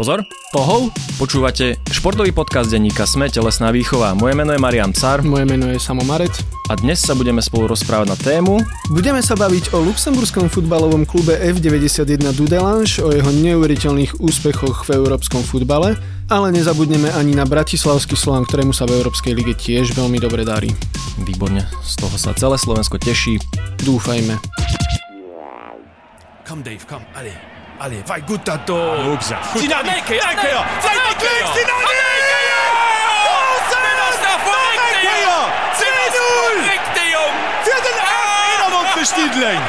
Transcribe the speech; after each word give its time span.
Pozor, 0.00 0.24
Pohov? 0.48 0.96
počúvate 1.20 1.76
športový 1.92 2.32
podcast 2.32 2.72
denníka 2.72 3.04
Sme 3.04 3.28
telesná 3.28 3.68
výchova. 3.68 4.16
Moje 4.16 4.32
meno 4.32 4.56
je 4.56 4.56
Marian 4.56 4.96
Car 4.96 5.20
Moje 5.20 5.44
meno 5.44 5.68
je 5.68 5.76
Samo 5.76 6.00
Marec. 6.08 6.40
a 6.72 6.80
dnes 6.80 7.04
sa 7.04 7.12
budeme 7.12 7.44
spolu 7.44 7.68
rozprávať 7.68 8.08
na 8.08 8.16
tému 8.16 8.64
Budeme 8.88 9.20
sa 9.20 9.36
baviť 9.36 9.76
o 9.76 9.84
luxemburskom 9.84 10.48
futbalovom 10.48 11.04
klube 11.04 11.36
F91 11.36 12.32
Dudelange, 12.32 12.96
o 13.04 13.12
jeho 13.12 13.28
neuveriteľných 13.28 14.24
úspechoch 14.24 14.88
v 14.88 14.96
európskom 15.04 15.44
futbale, 15.44 16.00
ale 16.32 16.48
nezabudneme 16.48 17.12
ani 17.12 17.36
na 17.36 17.44
Bratislavský 17.44 18.16
Slovan, 18.16 18.48
ktorému 18.48 18.72
sa 18.72 18.88
v 18.88 19.04
Európskej 19.04 19.36
lige 19.36 19.52
tiež 19.52 19.92
veľmi 19.92 20.16
dobre 20.16 20.48
darí. 20.48 20.72
Výborne, 21.20 21.68
z 21.84 22.00
toho 22.00 22.16
sa 22.16 22.32
celé 22.32 22.56
Slovensko 22.56 22.96
teší. 22.96 23.36
Dúfajme. 23.84 24.40
Komm, 26.48 26.64
Dave, 26.64 26.88
komm, 26.88 27.04
alle. 27.12 27.49
Allez, 27.80 28.02
vai 28.04 28.22
gut 28.26 28.44
dat 28.44 28.66
do 28.66 28.76
Stiedling 39.04 39.62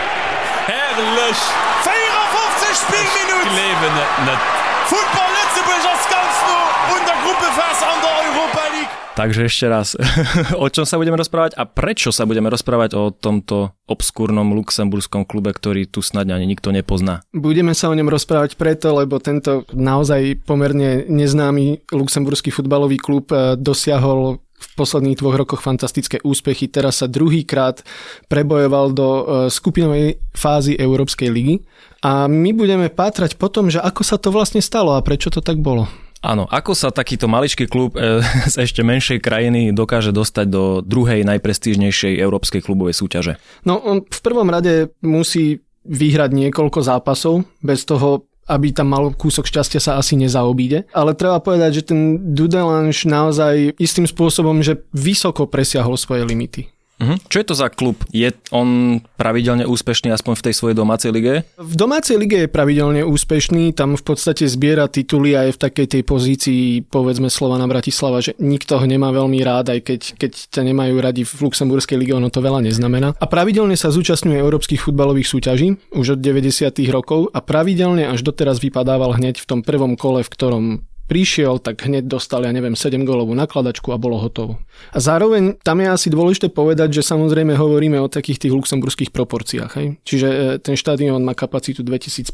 Herlech 0.66 1.42
450 1.84 2.76
Spielminuten. 2.76 3.54
Leben 3.54 3.94
net 3.94 4.26
net. 4.26 4.61
Football 4.92 5.30
Lützeburg 5.40 5.84
als 5.88 6.04
ganz 6.12 6.36
nur 6.44 6.68
und 6.92 7.04
der 7.08 7.16
Gruppe 7.24 7.48
fast 7.56 7.80
an 7.80 7.98
der 8.04 8.14
Europa 8.28 8.64
League. 8.76 8.92
Takže 9.16 9.48
ešte 9.48 9.66
raz, 9.72 9.96
o 10.64 10.68
čom 10.68 10.84
sa 10.84 11.00
budeme 11.00 11.16
rozprávať 11.16 11.56
a 11.56 11.64
prečo 11.64 12.12
sa 12.12 12.28
budeme 12.28 12.52
rozprávať 12.52 13.00
o 13.00 13.16
tomto 13.16 13.72
obskúrnom 13.88 14.52
luxemburskom 14.52 15.24
klube, 15.24 15.56
ktorý 15.56 15.88
tu 15.88 16.04
snad 16.04 16.28
ani 16.28 16.44
nikto 16.44 16.76
nepozná. 16.76 17.24
Budeme 17.32 17.72
sa 17.72 17.88
o 17.88 17.96
ňom 17.96 18.12
rozprávať 18.12 18.60
preto, 18.60 18.92
lebo 18.92 19.16
tento 19.24 19.64
naozaj 19.72 20.44
pomerne 20.44 21.08
neznámy 21.08 21.88
luxemburský 21.88 22.52
futbalový 22.52 23.00
klub 23.00 23.32
eh, 23.32 23.56
dosiahol 23.56 24.44
posledných 24.76 25.20
dvoch 25.20 25.38
rokoch 25.38 25.62
fantastické 25.62 26.22
úspechy. 26.24 26.72
Teraz 26.72 27.04
sa 27.04 27.08
druhýkrát 27.12 27.84
prebojoval 28.32 28.96
do 28.96 29.08
eh, 29.08 29.24
skupinovej 29.52 30.20
fázy 30.32 30.76
Európskej 30.80 31.30
ligy. 31.30 31.56
A 32.02 32.26
my 32.26 32.50
budeme 32.58 32.90
pátrať 32.90 33.38
po 33.38 33.46
tom, 33.52 33.70
že 33.70 33.78
ako 33.78 34.02
sa 34.02 34.18
to 34.18 34.34
vlastne 34.34 34.64
stalo 34.64 34.98
a 34.98 35.06
prečo 35.06 35.30
to 35.30 35.44
tak 35.44 35.62
bolo. 35.62 35.86
Áno, 36.22 36.46
ako 36.46 36.78
sa 36.78 36.94
takýto 36.94 37.26
maličký 37.26 37.66
klub 37.66 37.98
e, 37.98 38.22
z 38.54 38.56
ešte 38.62 38.86
menšej 38.86 39.20
krajiny 39.22 39.74
dokáže 39.74 40.14
dostať 40.14 40.46
do 40.50 40.64
druhej 40.86 41.26
najprestížnejšej 41.26 42.22
európskej 42.22 42.62
klubovej 42.62 42.94
súťaže? 42.94 43.34
No 43.66 43.82
on 43.82 44.06
v 44.06 44.20
prvom 44.22 44.50
rade 44.50 44.94
musí 45.02 45.66
vyhrať 45.82 46.30
niekoľko 46.38 46.80
zápasov, 46.86 47.42
bez 47.66 47.90
toho 47.90 48.30
aby 48.50 48.74
tam 48.74 48.90
mal 48.90 49.14
kúsok 49.14 49.46
šťastia 49.46 49.80
sa 49.80 49.92
asi 50.02 50.18
nezaobíde. 50.18 50.90
Ale 50.92 51.14
treba 51.14 51.38
povedať, 51.40 51.82
že 51.82 51.88
ten 51.94 52.34
Dudelange 52.34 53.06
naozaj 53.06 53.78
istým 53.78 54.10
spôsobom, 54.10 54.66
že 54.66 54.82
vysoko 54.92 55.46
presiahol 55.46 55.96
svoje 55.96 56.26
limity. 56.26 56.72
Mhm. 57.02 57.16
Čo 57.26 57.38
je 57.42 57.46
to 57.50 57.56
za 57.58 57.68
klub? 57.74 57.98
Je 58.14 58.30
on 58.54 59.02
pravidelne 59.18 59.66
úspešný 59.66 60.14
aspoň 60.14 60.34
v 60.38 60.44
tej 60.46 60.54
svojej 60.54 60.78
domácej 60.78 61.10
lige? 61.10 61.42
V 61.58 61.74
domácej 61.74 62.22
lige 62.22 62.46
je 62.46 62.50
pravidelne 62.50 63.02
úspešný, 63.02 63.74
tam 63.74 63.98
v 63.98 64.04
podstate 64.06 64.46
zbiera 64.46 64.86
tituly 64.86 65.34
a 65.34 65.50
je 65.50 65.58
v 65.58 65.60
takej 65.60 65.88
tej 65.98 66.04
pozícii, 66.06 66.64
povedzme 66.86 67.34
Slovana 67.34 67.66
Bratislava, 67.66 68.22
že 68.22 68.38
nikto 68.38 68.78
ho 68.78 68.86
nemá 68.86 69.10
veľmi 69.10 69.42
rád, 69.42 69.74
aj 69.74 69.80
keď, 69.82 70.02
keď 70.22 70.32
ťa 70.54 70.62
nemajú 70.62 70.96
radi 71.02 71.26
v 71.26 71.34
luxemburskej 71.42 71.98
lige, 71.98 72.14
ono 72.14 72.30
to 72.30 72.46
veľa 72.46 72.62
neznamená. 72.62 73.18
A 73.18 73.26
pravidelne 73.26 73.74
sa 73.74 73.90
zúčastňuje 73.90 74.38
európskych 74.38 74.86
futbalových 74.86 75.26
súťaží 75.26 75.82
už 75.98 76.16
od 76.16 76.20
90. 76.22 76.70
rokov 76.94 77.34
a 77.34 77.42
pravidelne 77.42 78.06
až 78.06 78.22
doteraz 78.22 78.62
vypadával 78.62 79.18
hneď 79.18 79.42
v 79.42 79.50
tom 79.50 79.60
prvom 79.66 79.98
kole, 79.98 80.22
v 80.22 80.30
ktorom 80.30 80.66
prišiel, 81.10 81.60
tak 81.60 81.84
hneď 81.84 82.08
dostal, 82.08 82.46
ja 82.46 82.52
neviem, 82.56 82.78
7 82.78 83.04
gólovú 83.04 83.36
nakladačku 83.36 83.92
a 83.92 84.02
bolo 84.02 84.22
hotovo. 84.22 84.62
A 84.96 84.98
zároveň 85.04 85.60
tam 85.60 85.84
je 85.84 85.88
asi 85.92 86.08
dôležité 86.08 86.50
povedať, 86.50 87.02
že 87.02 87.08
samozrejme 87.08 87.58
hovoríme 87.58 88.00
o 88.00 88.12
takých 88.12 88.48
tých 88.48 88.54
luxemburských 88.56 89.12
proporciách. 89.12 89.72
Hej? 89.76 89.88
Čiže 90.08 90.28
e, 90.28 90.38
ten 90.64 90.80
štadión 90.80 91.22
má 91.22 91.36
kapacitu 91.36 91.84
2500 91.84 92.32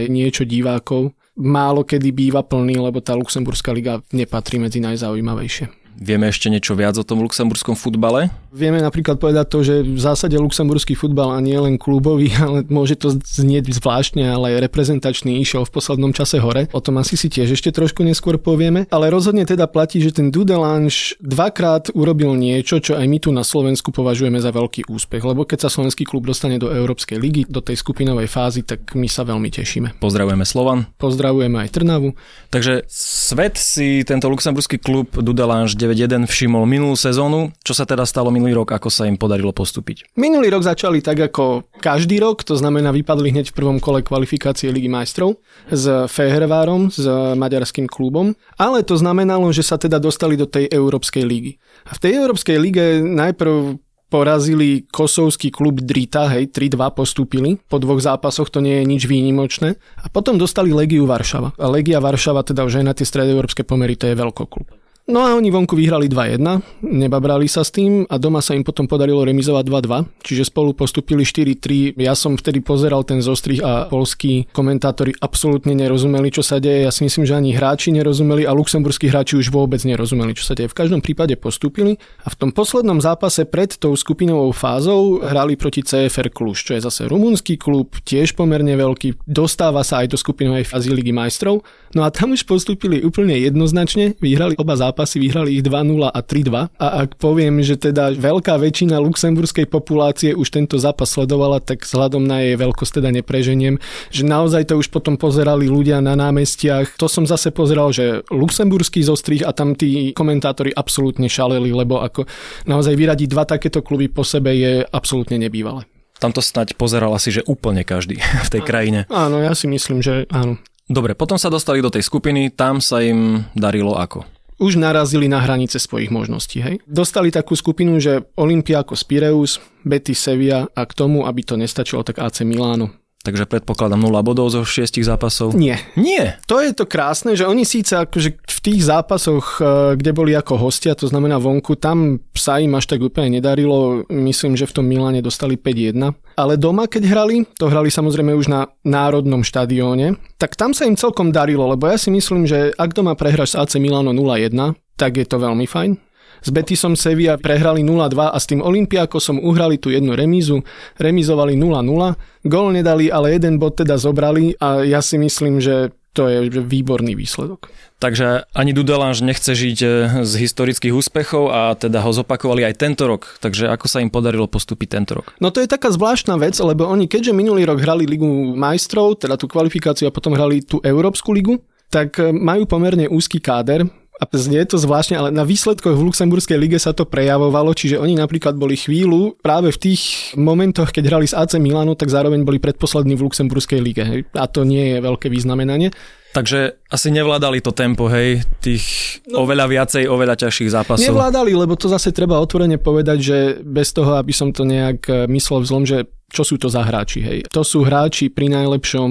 aj 0.00 0.02
niečo 0.08 0.42
divákov. 0.48 1.12
Málo 1.36 1.82
kedy 1.82 2.14
býva 2.14 2.46
plný, 2.46 2.78
lebo 2.78 3.02
tá 3.02 3.12
luxemburská 3.18 3.74
liga 3.74 4.00
nepatrí 4.14 4.56
medzi 4.62 4.78
najzaujímavejšie. 4.80 5.83
Vieme 5.94 6.26
ešte 6.26 6.50
niečo 6.50 6.74
viac 6.74 6.98
o 6.98 7.06
tom 7.06 7.22
luxemburskom 7.22 7.78
futbale? 7.78 8.34
Vieme 8.54 8.78
napríklad 8.82 9.18
povedať 9.18 9.46
to, 9.50 9.58
že 9.66 9.74
v 9.82 9.98
zásade 9.98 10.34
luxemburský 10.38 10.94
futbal 10.94 11.34
a 11.34 11.42
nie 11.42 11.54
len 11.58 11.78
klubový, 11.78 12.30
ale 12.44 12.66
môže 12.66 12.98
to 12.98 13.14
znieť 13.14 13.70
zvláštne, 13.70 14.26
ale 14.26 14.58
aj 14.58 14.70
reprezentačný 14.70 15.38
išiel 15.42 15.66
v 15.66 15.74
poslednom 15.74 16.10
čase 16.14 16.42
hore. 16.42 16.66
O 16.74 16.82
tom 16.82 16.98
asi 16.98 17.14
si 17.14 17.30
tiež 17.30 17.54
ešte 17.54 17.70
trošku 17.70 18.02
neskôr 18.02 18.38
povieme. 18.38 18.90
Ale 18.90 19.10
rozhodne 19.10 19.46
teda 19.46 19.70
platí, 19.70 20.02
že 20.02 20.14
ten 20.14 20.34
Dudelange 20.34 21.14
dvakrát 21.22 21.94
urobil 21.94 22.34
niečo, 22.34 22.82
čo 22.82 22.98
aj 22.98 23.06
my 23.06 23.18
tu 23.22 23.30
na 23.30 23.46
Slovensku 23.46 23.94
považujeme 23.94 24.38
za 24.42 24.50
veľký 24.50 24.90
úspech. 24.90 25.22
Lebo 25.22 25.46
keď 25.46 25.66
sa 25.66 25.70
slovenský 25.70 26.06
klub 26.06 26.26
dostane 26.26 26.58
do 26.58 26.70
Európskej 26.70 27.18
ligy, 27.18 27.42
do 27.46 27.62
tej 27.62 27.78
skupinovej 27.78 28.26
fázy, 28.26 28.66
tak 28.66 28.94
my 28.98 29.06
sa 29.06 29.22
veľmi 29.22 29.50
tešíme. 29.50 29.98
Pozdravujeme 30.02 30.46
Slovan. 30.46 30.90
Pozdravujeme 30.98 31.62
aj 31.62 31.74
Trnavu. 31.74 32.14
Takže 32.50 32.86
svet 32.90 33.58
si 33.58 34.02
tento 34.02 34.26
luxemburský 34.30 34.78
klub 34.78 35.10
Dudelange 35.14 35.74
9-1 35.92 36.24
všimol 36.24 36.64
minulú 36.64 36.96
sezónu. 36.96 37.52
Čo 37.60 37.76
sa 37.76 37.84
teda 37.84 38.08
stalo 38.08 38.32
minulý 38.32 38.56
rok, 38.56 38.72
ako 38.72 38.88
sa 38.88 39.04
im 39.04 39.20
podarilo 39.20 39.52
postúpiť? 39.52 40.16
Minulý 40.16 40.48
rok 40.48 40.64
začali 40.64 41.04
tak 41.04 41.20
ako 41.20 41.68
každý 41.84 42.16
rok, 42.24 42.40
to 42.48 42.56
znamená 42.56 42.88
vypadli 42.96 43.36
hneď 43.36 43.52
v 43.52 43.58
prvom 43.60 43.78
kole 43.82 44.00
kvalifikácie 44.00 44.72
Ligy 44.72 44.88
majstrov 44.88 45.36
s 45.68 45.84
Fehervárom, 46.08 46.88
s 46.88 47.04
maďarským 47.36 47.84
klubom, 47.84 48.32
ale 48.56 48.80
to 48.80 48.96
znamenalo, 48.96 49.52
že 49.52 49.60
sa 49.60 49.76
teda 49.76 50.00
dostali 50.00 50.40
do 50.40 50.48
tej 50.48 50.72
Európskej 50.72 51.26
ligy. 51.28 51.60
A 51.84 51.98
v 51.98 52.02
tej 52.08 52.12
Európskej 52.24 52.56
lige 52.56 53.04
najprv 53.04 53.82
porazili 54.14 54.86
kosovský 54.94 55.50
klub 55.50 55.82
Drita, 55.82 56.30
hej, 56.30 56.46
3-2 56.54 56.94
postúpili. 56.94 57.58
Po 57.66 57.82
dvoch 57.82 57.98
zápasoch 57.98 58.46
to 58.46 58.62
nie 58.62 58.78
je 58.78 58.84
nič 58.86 59.02
výnimočné. 59.10 59.74
A 59.74 60.06
potom 60.06 60.38
dostali 60.38 60.70
Legiu 60.70 61.02
Varšava. 61.02 61.58
A 61.58 61.66
Legia 61.66 61.98
Varšava, 61.98 62.46
teda 62.46 62.62
už 62.62 62.78
aj 62.78 62.84
na 62.86 62.94
tie 62.94 63.02
stredoeurópske 63.02 63.66
pomery, 63.66 63.98
to 63.98 64.06
je 64.06 64.14
veľkoklub. 64.14 64.83
No 65.04 65.20
a 65.20 65.36
oni 65.36 65.52
vonku 65.52 65.76
vyhrali 65.76 66.08
2-1, 66.08 66.40
nebabrali 66.80 67.44
sa 67.44 67.60
s 67.60 67.68
tým 67.68 68.08
a 68.08 68.16
doma 68.16 68.40
sa 68.40 68.56
im 68.56 68.64
potom 68.64 68.88
podarilo 68.88 69.20
remizovať 69.20 69.64
2-2, 69.68 70.24
čiže 70.24 70.48
spolu 70.48 70.72
postupili 70.72 71.28
4-3. 71.28 72.00
Ja 72.00 72.16
som 72.16 72.40
vtedy 72.40 72.64
pozeral 72.64 73.04
ten 73.04 73.20
zostrih 73.20 73.60
a 73.60 73.84
polskí 73.92 74.48
komentátori 74.56 75.12
absolútne 75.20 75.76
nerozumeli, 75.76 76.32
čo 76.32 76.40
sa 76.40 76.56
deje. 76.56 76.88
Ja 76.88 76.92
si 76.92 77.04
myslím, 77.04 77.28
že 77.28 77.36
ani 77.36 77.52
hráči 77.52 77.92
nerozumeli 77.92 78.48
a 78.48 78.56
luxemburskí 78.56 79.12
hráči 79.12 79.36
už 79.36 79.52
vôbec 79.52 79.84
nerozumeli, 79.84 80.32
čo 80.32 80.48
sa 80.48 80.56
deje. 80.56 80.72
V 80.72 80.78
každom 80.80 81.04
prípade 81.04 81.36
postupili 81.36 82.00
a 82.24 82.32
v 82.32 82.38
tom 82.40 82.48
poslednom 82.48 82.96
zápase 82.96 83.44
pred 83.44 83.76
tou 83.76 83.92
skupinovou 83.92 84.56
fázou 84.56 85.20
hrali 85.20 85.60
proti 85.60 85.84
CFR 85.84 86.32
Kluž, 86.32 86.64
čo 86.64 86.80
je 86.80 86.84
zase 86.88 87.04
rumunský 87.12 87.60
klub, 87.60 87.92
tiež 88.08 88.32
pomerne 88.32 88.72
veľký, 88.72 89.20
dostáva 89.28 89.84
sa 89.84 90.00
aj 90.00 90.08
do 90.08 90.16
skupinovej 90.16 90.64
fázy 90.64 90.88
Ligy 90.88 91.12
majstrov. 91.12 91.60
No 91.92 92.08
a 92.08 92.10
tam 92.10 92.32
už 92.32 92.48
postupili 92.48 93.04
úplne 93.04 93.36
jednoznačne, 93.36 94.16
vyhrali 94.16 94.56
oba 94.56 94.80
zápasy, 94.80 94.93
vyhrali 94.94 95.58
ich 95.58 95.62
2-0 95.66 96.06
a 96.06 96.20
3-2. 96.22 96.70
A 96.78 96.86
ak 97.02 97.18
poviem, 97.18 97.58
že 97.60 97.74
teda 97.74 98.14
veľká 98.14 98.54
väčšina 98.54 99.02
luxemburskej 99.02 99.66
populácie 99.66 100.30
už 100.32 100.54
tento 100.54 100.78
zápas 100.78 101.10
sledovala, 101.10 101.58
tak 101.58 101.82
vzhľadom 101.82 102.22
na 102.22 102.46
jej 102.46 102.54
veľkosť 102.54 103.02
teda 103.02 103.10
nepreženiem, 103.10 103.82
že 104.14 104.22
naozaj 104.22 104.70
to 104.70 104.78
už 104.78 104.88
potom 104.94 105.18
pozerali 105.18 105.66
ľudia 105.66 105.98
na 105.98 106.14
námestiach. 106.14 106.94
To 107.02 107.10
som 107.10 107.26
zase 107.26 107.50
pozeral, 107.50 107.90
že 107.90 108.22
luxemburský 108.30 109.02
zostrih 109.02 109.42
a 109.42 109.50
tam 109.50 109.74
tí 109.74 110.14
komentátori 110.14 110.70
absolútne 110.70 111.26
šaleli, 111.26 111.74
lebo 111.74 112.00
ako 112.00 112.26
naozaj 112.70 112.94
vyradiť 112.94 113.28
dva 113.30 113.44
takéto 113.44 113.82
kluby 113.82 114.06
po 114.06 114.22
sebe 114.22 114.54
je 114.54 114.86
absolútne 114.86 115.36
nebývalé. 115.40 115.84
Tam 116.22 116.30
to 116.30 116.40
snať 116.40 116.78
pozeral 116.78 117.12
asi, 117.12 117.34
že 117.34 117.42
úplne 117.44 117.82
každý 117.82 118.22
v 118.22 118.48
tej 118.48 118.62
krajine. 118.62 119.04
Áno, 119.10 119.42
ja 119.42 119.52
si 119.52 119.66
myslím, 119.66 120.00
že 120.00 120.30
áno. 120.30 120.56
Dobre, 120.84 121.16
potom 121.16 121.40
sa 121.40 121.48
dostali 121.48 121.80
do 121.80 121.88
tej 121.88 122.04
skupiny, 122.04 122.52
tam 122.52 122.76
sa 122.76 123.00
im 123.00 123.48
darilo 123.56 123.96
ako? 123.96 124.28
Už 124.64 124.80
narazili 124.80 125.28
na 125.28 125.44
hranice 125.44 125.76
svojich 125.76 126.08
možností. 126.08 126.64
Hej? 126.64 126.80
Dostali 126.88 127.28
takú 127.28 127.52
skupinu, 127.52 128.00
že 128.00 128.24
Olympiakos 128.40 129.04
Pireus, 129.04 129.60
Betis 129.84 130.24
Sevilla 130.24 130.64
a 130.72 130.88
k 130.88 130.96
tomu, 130.96 131.28
aby 131.28 131.44
to 131.44 131.60
nestačilo, 131.60 132.00
tak 132.00 132.16
AC 132.16 132.40
Milano. 132.48 133.03
Takže 133.24 133.48
predpokladám 133.48 133.96
0 133.96 134.20
bodov 134.20 134.52
zo 134.52 134.68
6 134.68 135.00
zápasov. 135.00 135.56
Nie. 135.56 135.80
Nie. 135.96 136.36
To 136.44 136.60
je 136.60 136.76
to 136.76 136.84
krásne, 136.84 137.32
že 137.32 137.48
oni 137.48 137.64
síce 137.64 137.96
akože 137.96 138.36
v 138.36 138.58
tých 138.60 138.84
zápasoch, 138.84 139.64
e, 139.64 139.96
kde 139.96 140.12
boli 140.12 140.36
ako 140.36 140.60
hostia, 140.60 140.92
to 140.92 141.08
znamená 141.08 141.40
vonku, 141.40 141.72
tam 141.80 142.20
sa 142.36 142.60
im 142.60 142.76
až 142.76 142.84
tak 142.84 143.00
úplne 143.00 143.40
nedarilo. 143.40 144.04
Myslím, 144.12 144.60
že 144.60 144.68
v 144.68 144.76
tom 144.76 144.84
Miláne 144.84 145.24
dostali 145.24 145.56
5-1. 145.56 146.12
Ale 146.36 146.60
doma, 146.60 146.84
keď 146.84 147.02
hrali, 147.08 147.48
to 147.56 147.72
hrali 147.72 147.88
samozrejme 147.88 148.36
už 148.36 148.52
na 148.52 148.68
národnom 148.84 149.40
štadióne, 149.40 150.20
tak 150.36 150.60
tam 150.60 150.76
sa 150.76 150.84
im 150.84 151.00
celkom 151.00 151.32
darilo, 151.32 151.64
lebo 151.64 151.88
ja 151.88 151.96
si 151.96 152.12
myslím, 152.12 152.44
že 152.44 152.76
ak 152.76 152.92
doma 152.92 153.16
prehráš 153.16 153.56
s 153.56 153.58
AC 153.58 153.80
Milano 153.80 154.12
0-1, 154.12 154.52
tak 155.00 155.16
je 155.16 155.24
to 155.24 155.40
veľmi 155.40 155.64
fajn. 155.64 155.96
S 156.44 156.52
Betisom 156.52 156.92
Sevilla 156.92 157.40
prehrali 157.40 157.80
0-2 157.80 158.28
a 158.28 158.36
s 158.36 158.44
tým 158.44 158.60
Olympiakosom 158.60 159.40
uhrali 159.40 159.80
tú 159.80 159.88
jednu 159.88 160.12
remízu, 160.12 160.60
remizovali 161.00 161.56
0-0. 161.56 162.44
Gól 162.44 162.68
nedali, 162.76 163.08
ale 163.08 163.40
jeden 163.40 163.56
bod 163.56 163.80
teda 163.80 163.96
zobrali 163.96 164.52
a 164.60 164.84
ja 164.84 165.00
si 165.00 165.16
myslím, 165.16 165.64
že 165.64 165.96
to 166.14 166.30
je 166.30 166.46
výborný 166.46 167.18
výsledok. 167.18 167.74
Takže 167.98 168.46
ani 168.54 168.70
Dudelange 168.70 169.26
nechce 169.26 169.50
žiť 169.50 169.78
e, 169.82 169.86
z 170.22 170.32
historických 170.46 170.94
úspechov 170.94 171.50
a 171.50 171.74
teda 171.74 171.98
ho 172.06 172.14
zopakovali 172.14 172.62
aj 172.62 172.74
tento 172.78 173.10
rok. 173.10 173.34
Takže 173.42 173.66
ako 173.66 173.86
sa 173.90 173.98
im 173.98 174.14
podarilo 174.14 174.46
postúpiť 174.46 174.88
tento 174.94 175.18
rok? 175.18 175.34
No 175.42 175.50
to 175.50 175.58
je 175.58 175.66
taká 175.66 175.90
zvláštna 175.90 176.38
vec, 176.38 176.54
lebo 176.62 176.86
oni 176.86 177.10
keďže 177.10 177.34
minulý 177.34 177.66
rok 177.66 177.82
hrali 177.82 178.06
Ligu 178.06 178.54
majstrov, 178.54 179.18
teda 179.18 179.34
tú 179.34 179.50
kvalifikáciu 179.50 180.06
a 180.06 180.14
potom 180.14 180.38
hrali 180.38 180.62
tú 180.62 180.78
Európsku 180.86 181.34
ligu, 181.34 181.58
tak 181.90 182.22
e, 182.22 182.30
majú 182.30 182.62
pomerne 182.70 183.10
úzky 183.10 183.42
káder, 183.42 183.82
a 184.14 184.24
znie 184.30 184.62
to 184.62 184.78
zvláštne, 184.78 185.18
ale 185.18 185.30
na 185.34 185.42
výsledkoch 185.42 185.98
v 185.98 186.06
Luxemburskej 186.06 186.54
lige 186.54 186.78
sa 186.78 186.94
to 186.94 187.02
prejavovalo, 187.02 187.74
čiže 187.74 187.98
oni 187.98 188.14
napríklad 188.14 188.54
boli 188.54 188.78
chvíľu 188.78 189.34
práve 189.42 189.74
v 189.74 189.78
tých 189.90 190.34
momentoch, 190.38 190.94
keď 190.94 191.04
hrali 191.10 191.26
s 191.26 191.34
AC 191.34 191.58
Milano, 191.58 191.98
tak 191.98 192.14
zároveň 192.14 192.46
boli 192.46 192.62
predposlední 192.62 193.18
v 193.18 193.26
Luxemburskej 193.26 193.80
lige. 193.82 194.04
A 194.38 194.46
to 194.46 194.62
nie 194.62 194.94
je 194.94 194.98
veľké 195.02 195.26
významenanie. 195.26 195.90
Takže 196.34 196.82
asi 196.90 197.14
nevládali 197.14 197.62
to 197.62 197.70
tempo, 197.70 198.10
hej, 198.10 198.42
tých 198.58 199.18
no, 199.30 199.46
oveľa 199.46 199.70
viacej, 199.70 200.10
oveľa 200.10 200.46
ťažších 200.46 200.70
zápasov. 200.74 201.06
Nevládali, 201.06 201.54
lebo 201.54 201.78
to 201.78 201.86
zase 201.86 202.10
treba 202.10 202.42
otvorene 202.42 202.74
povedať, 202.74 203.18
že 203.22 203.38
bez 203.62 203.94
toho, 203.94 204.18
aby 204.18 204.34
som 204.34 204.50
to 204.50 204.66
nejak 204.66 205.06
e, 205.06 205.30
myslel 205.30 205.62
v 205.62 205.68
zlom, 205.70 205.84
že 205.86 206.10
čo 206.34 206.42
sú 206.42 206.58
to 206.58 206.66
za 206.66 206.82
hráči, 206.82 207.22
hej. 207.22 207.38
To 207.54 207.62
sú 207.62 207.86
hráči 207.86 208.34
pri 208.34 208.50
najlepšom, 208.50 209.10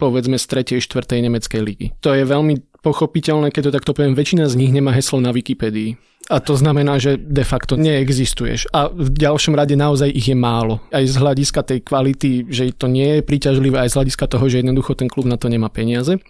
povedzme, 0.00 0.40
z 0.40 0.80
3. 0.80 0.80
4. 0.80 1.20
nemeckej 1.28 1.60
ligy. 1.60 1.86
To 2.00 2.16
je 2.16 2.24
veľmi 2.24 2.71
pochopiteľné, 2.82 3.54
keď 3.54 3.70
to 3.70 3.74
takto 3.80 3.92
poviem, 3.94 4.18
väčšina 4.18 4.50
z 4.50 4.58
nich 4.58 4.74
nemá 4.74 4.90
heslo 4.92 5.22
na 5.22 5.30
Wikipedii. 5.30 5.96
A 6.30 6.38
to 6.38 6.54
znamená, 6.54 7.02
že 7.02 7.18
de 7.18 7.42
facto 7.42 7.74
neexistuješ. 7.74 8.70
A 8.70 8.86
v 8.90 9.10
ďalšom 9.10 9.58
rade 9.58 9.74
naozaj 9.74 10.06
ich 10.10 10.30
je 10.30 10.38
málo. 10.38 10.78
Aj 10.94 11.02
z 11.02 11.18
hľadiska 11.18 11.66
tej 11.66 11.82
kvality, 11.82 12.46
že 12.46 12.70
to 12.78 12.86
nie 12.86 13.18
je 13.18 13.26
príťažlivé, 13.26 13.82
aj 13.82 13.90
z 13.90 13.96
hľadiska 13.98 14.30
toho, 14.30 14.44
že 14.46 14.62
jednoducho 14.62 14.94
ten 14.94 15.10
klub 15.10 15.26
na 15.26 15.34
to 15.34 15.50
nemá 15.50 15.66
peniaze. 15.66 16.22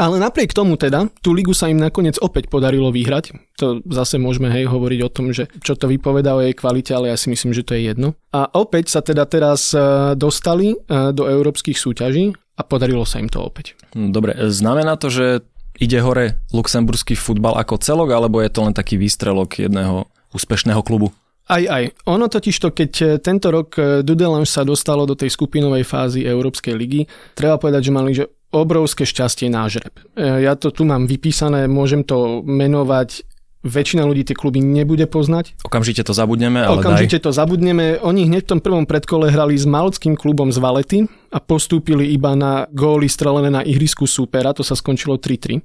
Ale 0.00 0.16
napriek 0.16 0.56
tomu 0.56 0.80
teda, 0.80 1.12
tú 1.20 1.36
ligu 1.36 1.52
sa 1.52 1.68
im 1.68 1.76
nakoniec 1.78 2.16
opäť 2.18 2.48
podarilo 2.48 2.88
vyhrať. 2.88 3.36
To 3.60 3.84
zase 3.84 4.16
môžeme 4.16 4.48
hej 4.48 4.66
hovoriť 4.66 5.00
o 5.04 5.12
tom, 5.12 5.30
že 5.30 5.46
čo 5.60 5.76
to 5.76 5.86
vypovedá 5.86 6.34
o 6.34 6.42
jej 6.42 6.56
kvalite, 6.56 6.96
ale 6.96 7.12
ja 7.12 7.16
si 7.20 7.30
myslím, 7.30 7.52
že 7.52 7.62
to 7.62 7.76
je 7.76 7.92
jedno. 7.92 8.16
A 8.32 8.48
opäť 8.58 8.90
sa 8.90 9.04
teda 9.04 9.28
teraz 9.28 9.70
e, 9.70 9.78
dostali 10.18 10.74
e, 10.74 10.76
do 11.14 11.28
európskych 11.28 11.78
súťaží 11.78 12.34
a 12.58 12.62
podarilo 12.66 13.06
sa 13.06 13.22
im 13.22 13.30
to 13.30 13.38
opäť. 13.44 13.78
Dobre, 13.94 14.34
znamená 14.50 14.98
to, 14.98 15.12
že 15.12 15.46
ide 15.78 15.98
hore 16.02 16.44
luxemburský 16.54 17.18
futbal 17.18 17.58
ako 17.58 17.80
celok, 17.80 18.14
alebo 18.14 18.42
je 18.42 18.50
to 18.50 18.60
len 18.62 18.74
taký 18.74 18.98
výstrelok 18.98 19.58
jedného 19.58 20.06
úspešného 20.34 20.82
klubu? 20.82 21.10
Aj, 21.44 21.60
aj. 21.60 21.92
Ono 22.08 22.24
totiž 22.24 22.56
to, 22.56 22.72
keď 22.72 22.92
e, 22.96 23.06
tento 23.20 23.52
rok 23.52 23.76
Dudelange 24.00 24.48
sa 24.48 24.64
dostalo 24.64 25.04
do 25.04 25.12
tej 25.12 25.28
skupinovej 25.28 25.84
fázy 25.84 26.24
Európskej 26.24 26.72
ligy, 26.72 27.04
treba 27.36 27.60
povedať, 27.60 27.82
že 27.84 27.92
mali 27.92 28.16
že 28.16 28.24
obrovské 28.54 29.02
šťastie 29.02 29.50
nážreb. 29.50 29.92
E, 30.14 30.46
ja 30.46 30.54
to 30.54 30.70
tu 30.70 30.86
mám 30.86 31.10
vypísané, 31.10 31.66
môžem 31.66 32.06
to 32.06 32.40
menovať 32.46 33.26
väčšina 33.64 34.04
ľudí 34.04 34.28
tie 34.28 34.36
kluby 34.36 34.60
nebude 34.60 35.08
poznať. 35.08 35.56
Okamžite 35.64 36.04
to 36.04 36.12
zabudneme, 36.12 36.60
ale 36.60 36.84
Okamžite 36.84 37.18
daj. 37.18 37.24
to 37.26 37.30
zabudneme. 37.32 37.98
Oni 38.04 38.28
hneď 38.28 38.44
v 38.44 38.50
tom 38.56 38.60
prvom 38.60 38.84
predkole 38.84 39.32
hrali 39.32 39.56
s 39.56 39.64
malckým 39.64 40.14
klubom 40.14 40.52
z 40.52 40.58
Valety 40.60 40.98
a 41.32 41.40
postúpili 41.40 42.12
iba 42.12 42.36
na 42.36 42.68
góly 42.70 43.08
strelené 43.08 43.48
na 43.48 43.64
ihrisku 43.64 44.04
súpera, 44.04 44.52
to 44.52 44.60
sa 44.60 44.76
skončilo 44.76 45.16
3-3. 45.16 45.64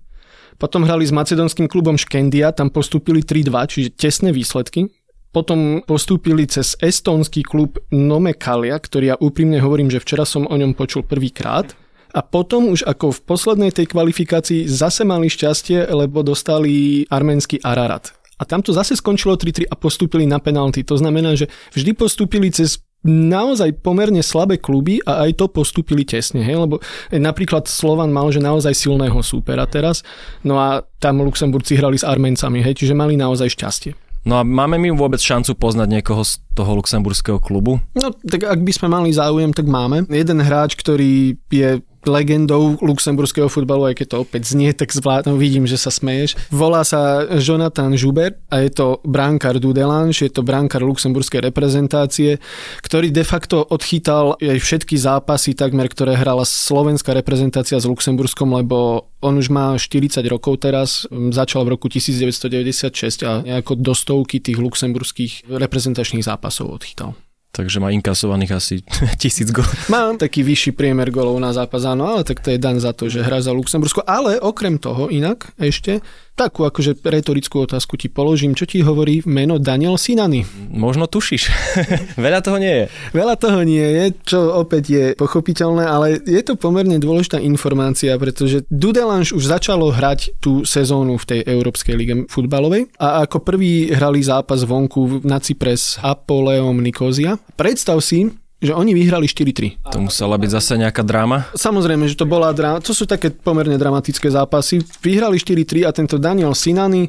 Potom 0.60 0.84
hrali 0.84 1.07
s 1.07 1.16
macedonským 1.16 1.68
klubom 1.72 1.96
Škendia, 1.96 2.51
tam 2.51 2.72
postúpili 2.72 3.24
3-2, 3.24 3.72
čiže 3.72 3.90
tesné 3.96 4.31
výsledky. 4.36 4.92
Potom 5.30 5.86
postúpili 5.86 6.50
cez 6.50 6.74
estónsky 6.81 7.45
klub 7.45 7.78
Nomekalia, 7.94 8.81
ktorý 8.81 9.13
ja 9.13 9.16
úprimne 9.22 9.62
hovorím, 9.62 9.94
že 9.94 10.02
včera 10.02 10.25
som 10.25 10.50
o 10.50 10.56
ňom 10.57 10.74
počul 10.74 11.06
prvýkrát 11.06 11.78
a 12.13 12.19
potom 12.25 12.73
už 12.73 12.85
ako 12.85 13.13
v 13.13 13.19
poslednej 13.25 13.71
tej 13.73 13.89
kvalifikácii 13.89 14.65
zase 14.65 15.06
mali 15.06 15.29
šťastie, 15.29 15.89
lebo 15.89 16.25
dostali 16.25 17.06
arménsky 17.09 17.61
Ararat. 17.61 18.13
A 18.39 18.47
tam 18.47 18.63
to 18.63 18.71
zase 18.71 18.95
skončilo 18.95 19.35
3-3 19.35 19.67
a 19.67 19.75
postúpili 19.75 20.23
na 20.23 20.39
penalty. 20.39 20.88
To 20.88 20.95
znamená, 20.95 21.35
že 21.35 21.51
vždy 21.75 21.91
postúpili 21.91 22.47
cez 22.50 22.79
naozaj 23.03 23.79
pomerne 23.79 24.19
slabé 24.19 24.59
kluby 24.59 25.00
a 25.07 25.23
aj 25.27 25.39
to 25.39 25.45
postúpili 25.47 26.03
tesne, 26.03 26.44
hej? 26.44 26.59
lebo 26.59 26.83
napríklad 27.15 27.63
Slovan 27.63 28.11
mal 28.11 28.27
že 28.27 28.44
naozaj 28.44 28.75
silného 28.75 29.15
súpera 29.23 29.63
teraz, 29.63 30.03
no 30.44 30.59
a 30.59 30.83
tam 31.00 31.23
Luxemburci 31.23 31.79
hrali 31.79 31.95
s 31.95 32.03
Armencami, 32.03 32.59
hej? 32.59 32.75
čiže 32.75 32.91
mali 32.91 33.15
naozaj 33.15 33.56
šťastie. 33.56 33.95
No 34.27 34.35
a 34.35 34.44
máme 34.44 34.75
my 34.75 34.91
vôbec 34.91 35.23
šancu 35.23 35.56
poznať 35.56 35.88
niekoho 35.95 36.27
z 36.27 36.44
toho 36.51 36.75
luxemburského 36.75 37.39
klubu? 37.39 37.79
No 37.95 38.11
tak 38.11 38.44
ak 38.44 38.59
by 38.59 38.71
sme 38.75 38.88
mali 38.91 39.15
záujem, 39.15 39.56
tak 39.56 39.63
máme. 39.63 40.03
Jeden 40.11 40.44
hráč, 40.44 40.75
ktorý 40.75 41.39
je 41.47 41.79
legendou 42.07 42.80
luxemburského 42.80 43.51
futbalu, 43.51 43.92
aj 43.92 43.96
keď 44.00 44.07
to 44.13 44.18
opäť 44.24 44.44
znie, 44.56 44.72
tak 44.72 44.92
zvládnu, 44.92 45.36
vidím, 45.36 45.68
že 45.68 45.75
sa 45.75 45.92
smeješ. 45.92 46.36
Volá 46.54 46.84
sa 46.88 47.28
Jonathan 47.40 47.96
Žuber 47.96 48.40
a 48.48 48.63
je 48.63 48.72
to 48.72 49.04
bránkar 49.04 49.60
Dudelange, 49.60 50.24
je 50.24 50.31
to 50.31 50.46
bránkar 50.46 50.84
luxemburskej 50.84 51.44
reprezentácie, 51.51 52.40
ktorý 52.84 53.12
de 53.12 53.25
facto 53.28 53.63
odchytal 53.68 54.40
aj 54.40 54.60
všetky 54.60 54.96
zápasy 54.96 55.56
takmer, 55.56 55.92
ktoré 55.92 56.16
hrala 56.16 56.48
slovenská 56.48 57.12
reprezentácia 57.12 57.80
s 57.80 57.86
Luxemburskom, 57.86 58.56
lebo 58.56 59.10
on 59.19 59.36
už 59.36 59.52
má 59.52 59.75
40 59.75 60.24
rokov 60.31 60.63
teraz, 60.63 61.04
začal 61.12 61.68
v 61.68 61.75
roku 61.75 61.92
1996 61.92 63.28
a 63.28 63.44
nejako 63.44 63.75
do 63.75 63.92
stovky 63.92 64.40
tých 64.40 64.56
luxemburských 64.56 65.52
reprezentačných 65.52 66.24
zápasov 66.24 66.72
odchytal 66.72 67.16
takže 67.51 67.81
má 67.81 67.90
inkasovaných 67.90 68.51
asi 68.51 68.75
tisíc 69.22 69.50
gólov. 69.50 69.74
Má 69.90 70.13
taký 70.16 70.46
vyšší 70.46 70.72
priemer 70.78 71.10
golov 71.10 71.38
na 71.42 71.54
zápas, 71.54 71.84
áno, 71.86 72.06
ale 72.06 72.24
tak 72.24 72.40
to 72.40 72.54
je 72.54 72.62
dan 72.62 72.78
za 72.78 72.94
to, 72.94 73.10
že 73.10 73.25
hrá 73.25 73.42
za 73.42 73.51
Luxembursko. 73.51 74.06
Ale 74.06 74.38
okrem 74.40 74.78
toho 74.78 75.10
inak 75.10 75.51
ešte 75.57 76.00
takú 76.39 76.63
akože 76.63 77.03
retorickú 77.03 77.68
otázku 77.68 78.00
ti 78.00 78.07
položím. 78.07 78.56
Čo 78.56 78.63
ti 78.63 78.80
hovorí 78.80 79.19
meno 79.27 79.59
Daniel 79.59 80.00
Sinany? 80.00 80.47
Možno 80.71 81.12
tušíš. 81.12 81.51
Veľa 82.15 82.39
toho 82.39 82.56
nie 82.63 82.71
je. 82.71 82.86
Veľa 83.12 83.36
toho 83.36 83.59
nie 83.68 83.83
je, 83.83 84.06
čo 84.24 84.39
opäť 84.56 84.83
je 84.88 85.06
pochopiteľné, 85.19 85.83
ale 85.83 86.24
je 86.24 86.39
to 86.39 86.56
pomerne 86.56 86.95
dôležitá 86.95 87.44
informácia, 87.44 88.15
pretože 88.15 88.63
Dudelange 88.71 89.36
už 89.36 89.51
začalo 89.51 89.91
hrať 89.91 90.39
tú 90.39 90.63
sezónu 90.63 91.19
v 91.19 91.27
tej 91.27 91.39
Európskej 91.44 91.95
lige 92.00 92.15
futbalovej 92.31 92.88
a 92.95 93.27
ako 93.27 93.44
prvý 93.44 93.92
hrali 93.92 94.24
zápas 94.24 94.63
vonku 94.63 95.27
na 95.27 95.44
Cypres 95.44 96.00
Apoleom 96.00 96.80
Nikozia. 96.80 97.35
Predstav 97.59 98.00
si, 98.00 98.31
že 98.59 98.75
oni 98.75 98.91
vyhrali 98.91 99.25
4-3. 99.25 99.89
To 99.95 100.04
musela 100.11 100.35
byť 100.35 100.49
zase 100.51 100.75
nejaká 100.75 101.04
dráma? 101.04 101.47
Samozrejme, 101.56 102.11
že 102.11 102.19
to 102.19 102.28
bola 102.28 102.51
dráma. 102.51 102.83
To 102.83 102.92
sú 102.92 103.07
také 103.07 103.31
pomerne 103.31 103.80
dramatické 103.80 104.28
zápasy. 104.28 104.83
Vyhrali 104.99 105.39
4-3 105.39 105.87
a 105.87 105.95
tento 105.95 106.19
Daniel 106.19 106.51
Sinany 106.51 107.07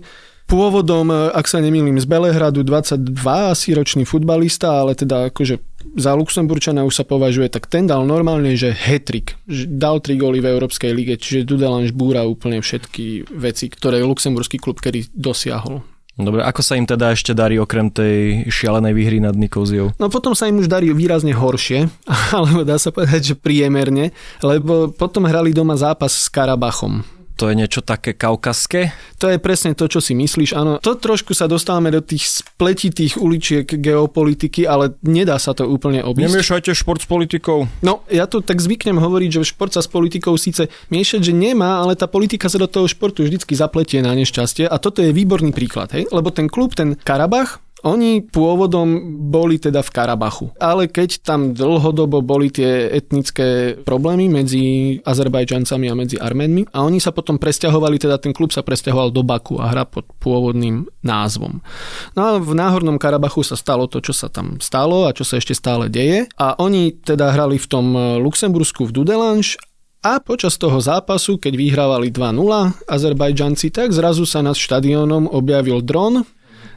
pôvodom, 0.50 1.14
ak 1.30 1.47
sa 1.47 1.62
nemýlim, 1.62 1.95
z 2.02 2.11
Belehradu 2.11 2.66
22 2.66 3.14
asi 3.54 3.71
ročný 3.71 4.02
futbalista, 4.02 4.83
ale 4.83 4.99
teda 4.99 5.30
akože 5.30 5.62
za 5.95 6.11
Luxemburčana 6.19 6.83
už 6.83 7.02
sa 7.02 7.04
považuje, 7.07 7.47
tak 7.47 7.71
ten 7.71 7.87
dal 7.87 8.02
normálne, 8.02 8.59
že 8.59 8.75
hetrik, 8.75 9.38
dal 9.71 10.02
tri 10.02 10.19
góly 10.19 10.42
v 10.42 10.50
Európskej 10.50 10.90
lige, 10.90 11.23
čiže 11.23 11.47
Dudelange 11.47 11.95
búra 11.95 12.26
úplne 12.26 12.59
všetky 12.62 13.30
veci, 13.30 13.71
ktoré 13.71 14.02
luxemburský 14.02 14.59
klub 14.59 14.83
kedy 14.83 15.14
dosiahol. 15.14 15.87
Dobre, 16.25 16.41
ako 16.45 16.61
sa 16.61 16.77
im 16.77 16.87
teda 16.87 17.12
ešte 17.15 17.33
darí 17.37 17.57
okrem 17.57 17.89
tej 17.89 18.49
šialenej 18.50 18.93
výhry 18.97 19.19
nad 19.23 19.37
Nikóziou? 19.37 19.95
No 19.97 20.12
potom 20.12 20.37
sa 20.37 20.49
im 20.50 20.61
už 20.61 20.69
darí 20.69 20.91
výrazne 20.93 21.33
horšie, 21.33 21.87
alebo 22.37 22.67
dá 22.67 22.77
sa 22.77 22.91
povedať, 22.91 23.33
že 23.33 23.35
priemerne, 23.39 24.11
lebo 24.45 24.91
potom 24.91 25.25
hrali 25.29 25.55
doma 25.55 25.79
zápas 25.79 26.12
s 26.12 26.27
Karabachom 26.29 27.20
to 27.40 27.49
je 27.49 27.56
niečo 27.56 27.80
také 27.80 28.12
kaukaské? 28.12 28.92
To 29.16 29.32
je 29.32 29.40
presne 29.40 29.73
to, 29.73 29.88
čo 29.88 30.04
si 30.04 30.12
myslíš, 30.12 30.52
áno. 30.52 30.76
To 30.85 30.92
trošku 30.92 31.32
sa 31.32 31.49
dostávame 31.49 31.88
do 31.88 32.04
tých 32.04 32.44
spletitých 32.44 33.16
uličiek 33.16 33.64
geopolitiky, 33.64 34.68
ale 34.68 34.92
nedá 35.00 35.40
sa 35.40 35.56
to 35.56 35.64
úplne 35.64 36.04
obísť. 36.04 36.28
Nemiešajte 36.28 36.76
šport 36.76 37.00
s 37.00 37.09
politikou. 37.09 37.64
No, 37.80 38.04
ja 38.12 38.28
to 38.28 38.44
tak 38.44 38.61
zvyknem 38.61 39.00
hovoriť, 39.00 39.40
že 39.40 39.56
šport 39.56 39.73
sa 39.73 39.80
s 39.80 39.88
politikou 39.88 40.37
síce 40.37 40.68
miešať, 40.92 41.32
že 41.32 41.32
nemá, 41.32 41.80
ale 41.80 41.97
tá 41.97 42.04
politika 42.04 42.52
sa 42.52 42.61
do 42.61 42.68
toho 42.68 42.85
športu 42.85 43.25
vždycky 43.25 43.56
zapletie 43.56 44.04
na 44.04 44.12
nešťastie 44.12 44.68
a 44.68 44.76
toto 44.76 45.00
je 45.00 45.09
výborný 45.09 45.56
príklad, 45.56 45.97
hej? 45.97 46.12
Lebo 46.12 46.28
ten 46.28 46.44
klub, 46.44 46.76
ten 46.76 46.92
Karabach, 46.92 47.64
oni 47.85 48.25
pôvodom 48.25 49.19
boli 49.33 49.57
teda 49.57 49.81
v 49.81 49.91
Karabachu, 49.91 50.47
ale 50.61 50.87
keď 50.91 51.25
tam 51.25 51.57
dlhodobo 51.57 52.21
boli 52.21 52.53
tie 52.53 52.93
etnické 52.93 53.79
problémy 53.81 54.29
medzi 54.29 54.97
Azerbajdžancami 55.01 55.87
a 55.89 55.95
medzi 55.97 56.17
Arménmi 56.21 56.69
a 56.73 56.85
oni 56.85 57.01
sa 57.01 57.15
potom 57.15 57.41
presťahovali, 57.41 57.97
teda 57.97 58.21
ten 58.21 58.37
klub 58.37 58.53
sa 58.53 58.61
presťahoval 58.61 59.13
do 59.13 59.25
Baku 59.25 59.57
a 59.59 59.73
hra 59.73 59.89
pod 59.89 60.09
pôvodným 60.21 60.85
názvom. 61.01 61.65
No 62.17 62.21
a 62.21 62.31
v 62.37 62.53
Náhornom 62.53 63.01
Karabachu 63.01 63.41
sa 63.45 63.57
stalo 63.57 63.89
to, 63.89 64.05
čo 64.05 64.13
sa 64.13 64.29
tam 64.29 64.61
stalo 64.61 65.09
a 65.09 65.17
čo 65.17 65.25
sa 65.25 65.41
ešte 65.41 65.57
stále 65.57 65.89
deje 65.89 66.29
a 66.37 66.61
oni 66.61 67.01
teda 67.01 67.33
hrali 67.33 67.57
v 67.57 67.67
tom 67.71 67.87
Luxembursku 68.21 68.89
v 68.89 68.93
Dudelange 68.93 69.57
a 70.01 70.17
počas 70.17 70.57
toho 70.57 70.81
zápasu, 70.81 71.37
keď 71.37 71.61
vyhrávali 71.61 72.09
2-0 72.09 72.89
Azerbajdžanci, 72.89 73.69
tak 73.69 73.93
zrazu 73.93 74.25
sa 74.25 74.41
nad 74.41 74.57
štadiónom 74.57 75.29
objavil 75.29 75.85
dron 75.85 76.25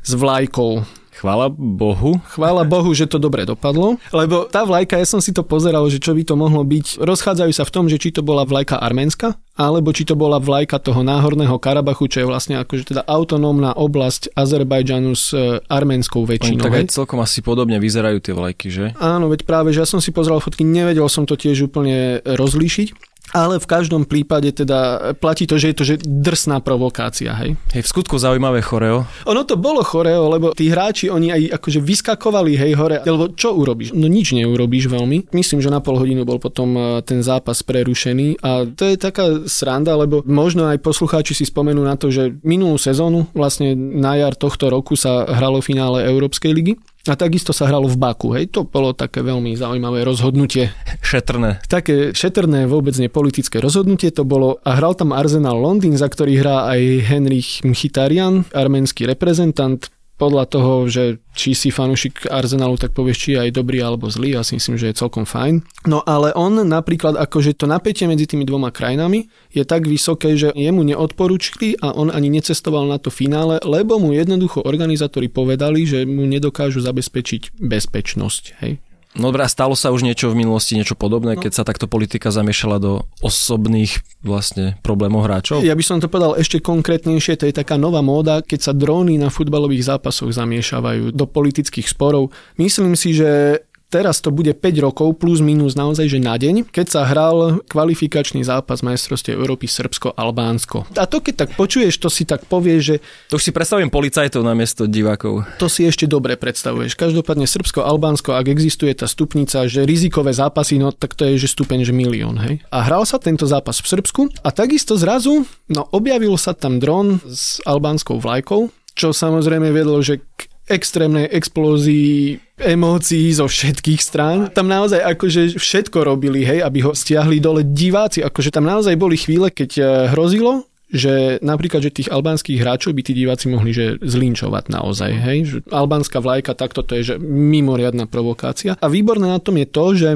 s 0.03 0.11
vlajkou. 0.13 0.83
Chvála 1.13 1.47
Bohu. 1.55 2.19
Chvála 2.35 2.67
Bohu, 2.67 2.91
že 2.91 3.07
to 3.07 3.15
dobre 3.15 3.47
dopadlo, 3.47 3.95
lebo 4.11 4.43
tá 4.49 4.67
vlajka, 4.67 4.99
ja 4.99 5.07
som 5.07 5.23
si 5.23 5.31
to 5.31 5.45
pozeral, 5.45 5.87
že 5.87 6.01
čo 6.01 6.11
by 6.11 6.25
to 6.25 6.35
mohlo 6.35 6.65
byť. 6.67 6.99
Rozchádzajú 6.99 7.51
sa 7.55 7.63
v 7.63 7.71
tom, 7.71 7.85
že 7.87 7.95
či 7.95 8.11
to 8.11 8.25
bola 8.25 8.43
vlajka 8.43 8.81
arménska, 8.81 9.37
alebo 9.55 9.95
či 9.95 10.03
to 10.03 10.19
bola 10.19 10.41
vlajka 10.41 10.81
toho 10.83 10.99
náhorného 11.05 11.55
Karabachu, 11.61 12.11
čo 12.11 12.25
je 12.25 12.27
vlastne 12.27 12.59
akože 12.59 12.91
teda 12.91 13.07
autonómna 13.07 13.71
oblasť 13.71 14.35
Azerbajdžanu 14.35 15.15
s 15.15 15.31
e, 15.31 15.63
arménskou 15.69 16.27
väčšinou. 16.27 16.65
Tak 16.65 16.75
aj 16.75 16.91
celkom 16.91 17.21
asi 17.23 17.39
podobne 17.45 17.79
vyzerajú 17.79 18.19
tie 18.19 18.33
vlajky, 18.35 18.67
že? 18.67 18.85
Áno, 18.99 19.31
veď 19.31 19.47
práve, 19.47 19.71
že 19.71 19.85
ja 19.85 19.87
som 19.87 20.03
si 20.03 20.11
pozeral 20.11 20.43
fotky, 20.43 20.67
nevedel 20.67 21.07
som 21.07 21.23
to 21.23 21.39
tiež 21.39 21.71
úplne 21.71 22.19
rozlíšiť. 22.25 23.12
Ale 23.31 23.57
v 23.57 23.65
každom 23.65 24.03
prípade 24.03 24.51
teda 24.51 25.13
platí 25.15 25.47
to, 25.47 25.55
že 25.55 25.71
je 25.71 25.75
to 25.79 25.83
že 25.87 25.95
drsná 26.03 26.59
provokácia, 26.59 27.31
hej. 27.39 27.55
Hej, 27.71 27.81
v 27.81 27.89
skutku 27.89 28.19
zaujímavé 28.19 28.59
choreo. 28.59 29.07
Ono 29.25 29.41
to 29.47 29.55
bolo 29.55 29.79
choreo, 29.81 30.27
lebo 30.27 30.51
tí 30.51 30.67
hráči, 30.67 31.07
oni 31.07 31.31
aj 31.31 31.41
akože 31.57 31.79
vyskakovali, 31.79 32.53
hej, 32.59 32.71
hore, 32.75 32.99
lebo 33.01 33.31
čo 33.33 33.55
urobíš? 33.55 33.95
No 33.95 34.11
nič 34.11 34.35
neurobíš 34.35 34.91
veľmi. 34.91 35.33
Myslím, 35.33 35.63
že 35.63 35.71
na 35.73 35.79
pol 35.79 35.97
hodinu 35.97 36.27
bol 36.27 36.37
potom 36.37 36.75
e, 36.75 36.81
ten 37.07 37.23
zápas 37.23 37.63
prerušený 37.63 38.43
a 38.43 38.67
to 38.69 38.91
je 38.91 38.99
taká 38.99 39.47
sranda, 39.49 39.97
lebo 39.97 40.21
možno 40.27 40.69
aj 40.69 40.83
poslucháči 40.83 41.33
si 41.33 41.47
spomenú 41.47 41.81
na 41.81 41.95
to, 41.95 42.11
že 42.11 42.37
minulú 42.43 42.75
sezónu, 42.77 43.31
vlastne 43.33 43.73
na 43.73 44.19
jar 44.19 44.35
tohto 44.37 44.67
roku 44.69 44.93
sa 44.93 45.25
hralo 45.25 45.63
finále 45.63 46.05
Európskej 46.05 46.51
ligy 46.53 46.73
a 47.03 47.19
takisto 47.19 47.51
sa 47.51 47.67
hralo 47.67 47.91
v 47.91 47.99
Baku, 47.99 48.31
hej, 48.31 48.47
to 48.47 48.63
bolo 48.63 48.95
také 48.95 49.19
veľmi 49.19 49.59
zaujímavé 49.59 50.07
rozhodnutie. 50.07 50.71
Šetrné. 51.03 51.59
Také 51.67 52.15
šetrné, 52.15 52.63
vôbec 52.63 52.95
nepolitické 52.95 53.59
rozhodnutie 53.59 54.07
to 54.15 54.23
bolo 54.23 54.63
a 54.63 54.79
hral 54.79 54.95
tam 54.95 55.11
Arsenal 55.11 55.59
Londýn, 55.59 55.99
za 55.99 56.07
ktorý 56.07 56.39
hrá 56.39 56.71
aj 56.71 56.81
Henrich 57.03 57.59
Mchitarian, 57.67 58.47
arménsky 58.55 59.03
reprezentant, 59.03 59.91
podľa 60.23 60.45
toho, 60.47 60.87
že 60.87 61.19
či 61.35 61.51
si 61.51 61.67
fanúšik 61.67 62.31
Arsenalu, 62.31 62.79
tak 62.79 62.95
povieš, 62.95 63.17
či 63.19 63.29
je 63.35 63.39
aj 63.43 63.59
dobrý 63.59 63.83
alebo 63.83 64.07
zlý, 64.07 64.39
ja 64.39 64.41
si 64.47 64.55
myslím, 64.55 64.79
že 64.79 64.87
je 64.87 64.99
celkom 65.03 65.27
fajn. 65.27 65.59
No 65.83 65.99
ale 66.07 66.31
on 66.31 66.63
napríklad, 66.63 67.19
akože 67.19 67.59
to 67.59 67.67
napätie 67.67 68.07
medzi 68.07 68.23
tými 68.23 68.47
dvoma 68.47 68.71
krajinami 68.71 69.27
je 69.51 69.67
tak 69.67 69.83
vysoké, 69.83 70.39
že 70.39 70.55
jemu 70.55 70.87
neodporúčili 70.87 71.75
a 71.83 71.91
on 71.91 72.07
ani 72.07 72.31
necestoval 72.31 72.87
na 72.87 72.95
to 72.95 73.11
finále, 73.11 73.59
lebo 73.67 73.99
mu 73.99 74.15
jednoducho 74.15 74.63
organizátori 74.63 75.27
povedali, 75.27 75.83
že 75.83 76.07
mu 76.07 76.23
nedokážu 76.23 76.79
zabezpečiť 76.79 77.59
bezpečnosť. 77.59 78.43
Hej. 78.63 78.79
No 79.13 79.29
dobré, 79.29 79.45
a 79.45 79.49
stalo 79.51 79.77
sa 79.77 79.93
už 79.93 80.01
niečo 80.01 80.33
v 80.33 80.41
minulosti, 80.41 80.73
niečo 80.73 80.97
podobné, 80.97 81.37
no. 81.37 81.41
keď 81.41 81.51
sa 81.53 81.63
takto 81.63 81.85
politika 81.85 82.33
zamiešala 82.33 82.81
do 82.81 83.05
osobných 83.21 84.01
vlastne 84.25 84.73
problémov 84.81 85.29
hráčov? 85.29 85.61
Ja 85.61 85.77
by 85.77 85.85
som 85.85 86.01
to 86.01 86.09
povedal 86.09 86.33
ešte 86.33 86.57
konkrétnejšie, 86.57 87.37
to 87.37 87.45
je 87.45 87.53
taká 87.53 87.77
nová 87.77 88.01
móda, 88.01 88.41
keď 88.41 88.59
sa 88.59 88.73
dróny 88.73 89.21
na 89.21 89.29
futbalových 89.29 89.85
zápasoch 89.85 90.33
zamiešavajú 90.33 91.13
do 91.13 91.25
politických 91.29 91.85
sporov. 91.85 92.33
Myslím 92.57 92.97
si, 92.97 93.13
že 93.13 93.61
Teraz 93.93 94.25
to 94.25 94.33
bude 94.33 94.49
5 94.57 94.73
rokov 94.81 95.21
plus 95.21 95.37
minus 95.37 95.77
naozaj, 95.77 96.09
že 96.09 96.17
na 96.17 96.33
deň, 96.33 96.65
keď 96.73 96.85
sa 96.89 97.05
hral 97.05 97.61
kvalifikačný 97.69 98.41
zápas 98.41 98.81
majstrovstiev 98.81 99.37
Európy 99.37 99.69
Srbsko-Albánsko. 99.69 100.89
A 100.97 101.05
to 101.05 101.21
keď 101.21 101.45
tak 101.45 101.49
počuješ, 101.53 102.01
to 102.01 102.09
si 102.09 102.25
tak 102.25 102.49
povieš, 102.49 102.81
že... 102.81 102.95
To 103.29 103.37
už 103.37 103.45
si 103.45 103.53
predstavujem 103.53 103.93
policajtov 103.93 104.41
na 104.41 104.57
miesto 104.57 104.89
divákov. 104.89 105.45
To 105.61 105.69
si 105.69 105.85
ešte 105.85 106.09
dobre 106.09 106.41
predstavuješ. 106.41 106.97
Každopádne 106.97 107.45
Srbsko-Albánsko, 107.45 108.33
ak 108.33 108.49
existuje 108.49 108.97
tá 108.97 109.05
stupnica, 109.05 109.69
že 109.69 109.85
rizikové 109.85 110.33
zápasy, 110.33 110.81
no 110.81 110.89
tak 110.89 111.13
to 111.13 111.29
je 111.29 111.37
že 111.37 111.53
stupeň, 111.53 111.85
že 111.85 111.93
milión, 111.93 112.41
hej. 112.41 112.65
A 112.73 112.81
hral 112.81 113.05
sa 113.05 113.21
tento 113.21 113.45
zápas 113.45 113.77
v 113.77 113.93
Srbsku 113.93 114.21
a 114.41 114.49
takisto 114.49 114.97
zrazu, 114.97 115.45
no 115.69 115.85
objavil 115.93 116.33
sa 116.41 116.57
tam 116.57 116.81
dron 116.81 117.21
s 117.29 117.61
albánskou 117.61 118.17
vlajkou, 118.17 118.73
čo 118.97 119.13
samozrejme 119.13 119.69
viedlo, 119.69 120.01
že 120.01 120.17
k 120.21 120.49
extrémnej 120.67 121.27
explózii 121.27 122.39
emócií 122.55 123.27
zo 123.35 123.49
všetkých 123.49 123.99
strán. 123.99 124.37
Tam 124.55 124.71
naozaj 124.71 125.03
akože 125.03 125.59
všetko 125.59 126.07
robili, 126.07 126.47
hej, 126.47 126.63
aby 126.63 126.79
ho 126.87 126.95
stiahli 126.95 127.43
dole 127.43 127.67
diváci. 127.67 128.23
Akože 128.23 128.53
tam 128.53 128.63
naozaj 128.63 128.95
boli 128.95 129.19
chvíle, 129.19 129.51
keď 129.51 129.71
eh, 129.77 129.85
hrozilo, 130.15 130.63
že 130.93 131.41
napríklad, 131.41 131.81
že 131.81 131.89
tých 131.89 132.13
albánskych 132.13 132.61
hráčov 132.61 132.93
by 132.93 133.01
tí 133.01 133.17
diváci 133.17 133.49
mohli 133.49 133.73
že 133.73 133.97
zlinčovať 133.97 134.69
naozaj, 134.69 135.11
hej, 135.11 135.37
že 135.49 135.57
albánska 135.73 136.21
vlajka, 136.21 136.53
takto 136.53 136.85
to 136.85 137.01
je 137.01 137.03
že 137.03 137.15
mimoriadná 137.19 138.05
provokácia. 138.05 138.77
A 138.77 138.87
výborné 138.87 139.25
na 139.25 139.41
tom 139.41 139.57
je 139.57 139.67
to, 139.67 139.85
že 139.97 140.09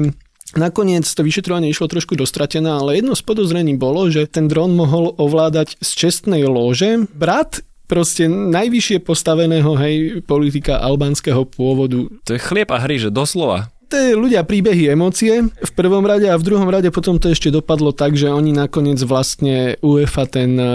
Nakoniec 0.56 1.04
to 1.04 1.20
vyšetrovanie 1.20 1.68
išlo 1.68 1.92
trošku 1.92 2.16
dostratené, 2.16 2.72
ale 2.72 2.96
jedno 2.96 3.12
z 3.12 3.20
podozrení 3.20 3.76
bolo, 3.76 4.08
že 4.08 4.24
ten 4.24 4.48
dron 4.48 4.72
mohol 4.72 5.12
ovládať 5.20 5.76
z 5.76 5.90
čestnej 5.92 6.48
lože 6.48 7.04
brat 7.12 7.60
proste 7.88 8.28
najvyššie 8.28 9.00
postaveného 9.00 9.72
hej, 9.80 10.20
politika 10.28 10.78
albánskeho 10.78 11.48
pôvodu. 11.48 12.06
To 12.28 12.30
je 12.36 12.40
chlieb 12.40 12.68
a 12.68 12.78
hry, 12.78 13.00
že 13.00 13.08
doslova. 13.08 13.72
To 13.88 13.96
je 13.96 14.12
ľudia 14.12 14.44
príbehy, 14.44 14.92
emócie 14.92 15.48
v 15.48 15.72
prvom 15.72 16.04
rade 16.04 16.28
a 16.28 16.36
v 16.36 16.44
druhom 16.44 16.68
rade 16.68 16.92
potom 16.92 17.16
to 17.16 17.32
ešte 17.32 17.48
dopadlo 17.48 17.96
tak, 17.96 18.20
že 18.20 18.28
oni 18.28 18.52
nakoniec 18.52 19.00
vlastne 19.00 19.80
UEFA 19.80 20.28
ten 20.28 20.60
e, 20.60 20.68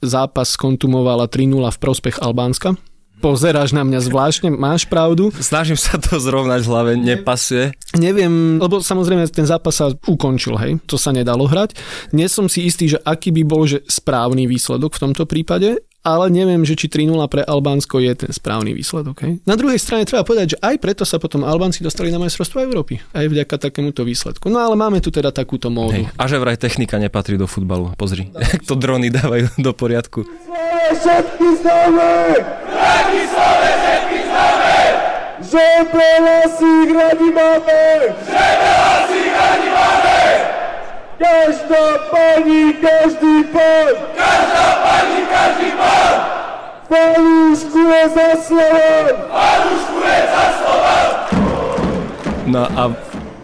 zápas 0.00 0.56
skontumovala 0.56 1.28
3-0 1.28 1.60
v 1.68 1.78
prospech 1.78 2.16
Albánska. 2.24 2.80
Pozeráš 3.20 3.76
na 3.76 3.84
mňa 3.84 4.00
zvláštne, 4.00 4.48
máš 4.48 4.88
pravdu. 4.88 5.28
Snažím 5.36 5.76
sa 5.76 6.00
to 6.00 6.16
zrovnať 6.16 6.64
v 6.64 6.68
hlave, 6.72 6.90
nepasuje. 6.96 7.76
Neviem, 8.00 8.56
lebo 8.56 8.80
samozrejme 8.80 9.28
ten 9.28 9.44
zápas 9.44 9.76
sa 9.76 9.92
ukončil, 10.08 10.56
hej, 10.56 10.80
to 10.88 10.96
sa 10.96 11.12
nedalo 11.12 11.44
hrať. 11.44 11.76
Nie 12.16 12.32
som 12.32 12.48
si 12.48 12.64
istý, 12.64 12.88
že 12.88 12.96
aký 13.04 13.28
by 13.36 13.42
bol 13.44 13.68
že 13.68 13.84
správny 13.84 14.48
výsledok 14.48 14.96
v 14.96 15.02
tomto 15.04 15.28
prípade, 15.28 15.84
ale 16.00 16.32
neviem, 16.32 16.64
že 16.64 16.76
či 16.76 16.88
3-0 16.88 17.12
pre 17.28 17.44
Albánsko 17.44 18.00
je 18.00 18.12
ten 18.24 18.32
správny 18.32 18.72
výsledok. 18.72 19.16
Hej. 19.20 19.32
Na 19.44 19.54
druhej 19.56 19.76
strane 19.76 20.08
treba 20.08 20.24
povedať, 20.24 20.56
že 20.56 20.58
aj 20.64 20.76
preto 20.80 21.04
sa 21.04 21.20
potom 21.20 21.44
Albánci 21.44 21.84
dostali 21.84 22.08
na 22.08 22.16
majstrovstvo 22.16 22.64
Európy. 22.64 23.04
Aj 23.12 23.28
vďaka 23.28 23.60
takémuto 23.60 24.04
výsledku. 24.04 24.48
No 24.48 24.64
ale 24.64 24.76
máme 24.80 25.04
tu 25.04 25.12
teda 25.12 25.28
takúto 25.28 25.68
módu. 25.68 26.00
Hej. 26.00 26.04
A 26.16 26.24
že 26.24 26.40
vraj 26.40 26.56
technika 26.56 26.96
nepatrí 26.96 27.36
do 27.36 27.44
futbalu. 27.44 27.92
Pozri, 28.00 28.32
jak 28.32 28.64
to 28.68 28.74
drony 28.76 29.12
dávajú 29.12 29.52
do 29.60 29.72
poriadku. 29.76 30.24
Všetky 30.90 31.48
známe! 31.62 32.12
Všetky 32.66 33.20
známe, 33.30 33.70
všetky 33.78 34.18
známe! 34.26 34.76
Že 35.40 35.66
si 36.56 36.72
radi 36.92 37.28
máme! 37.30 37.82
Že! 38.26 38.99
Každá 41.20 42.08
pani, 42.08 42.80
každý 42.80 43.44
pán! 43.52 43.92
Každá 44.16 44.66
pani, 44.80 45.20
každý 45.28 45.68
pán! 45.76 46.16
Fanúškuje 46.88 48.02
za 48.08 48.28
Slovan! 48.40 49.04
Fanúškuje 49.28 50.20
za 50.32 50.44
Slovan! 50.56 51.08
No 52.48 52.64
a 52.64 52.82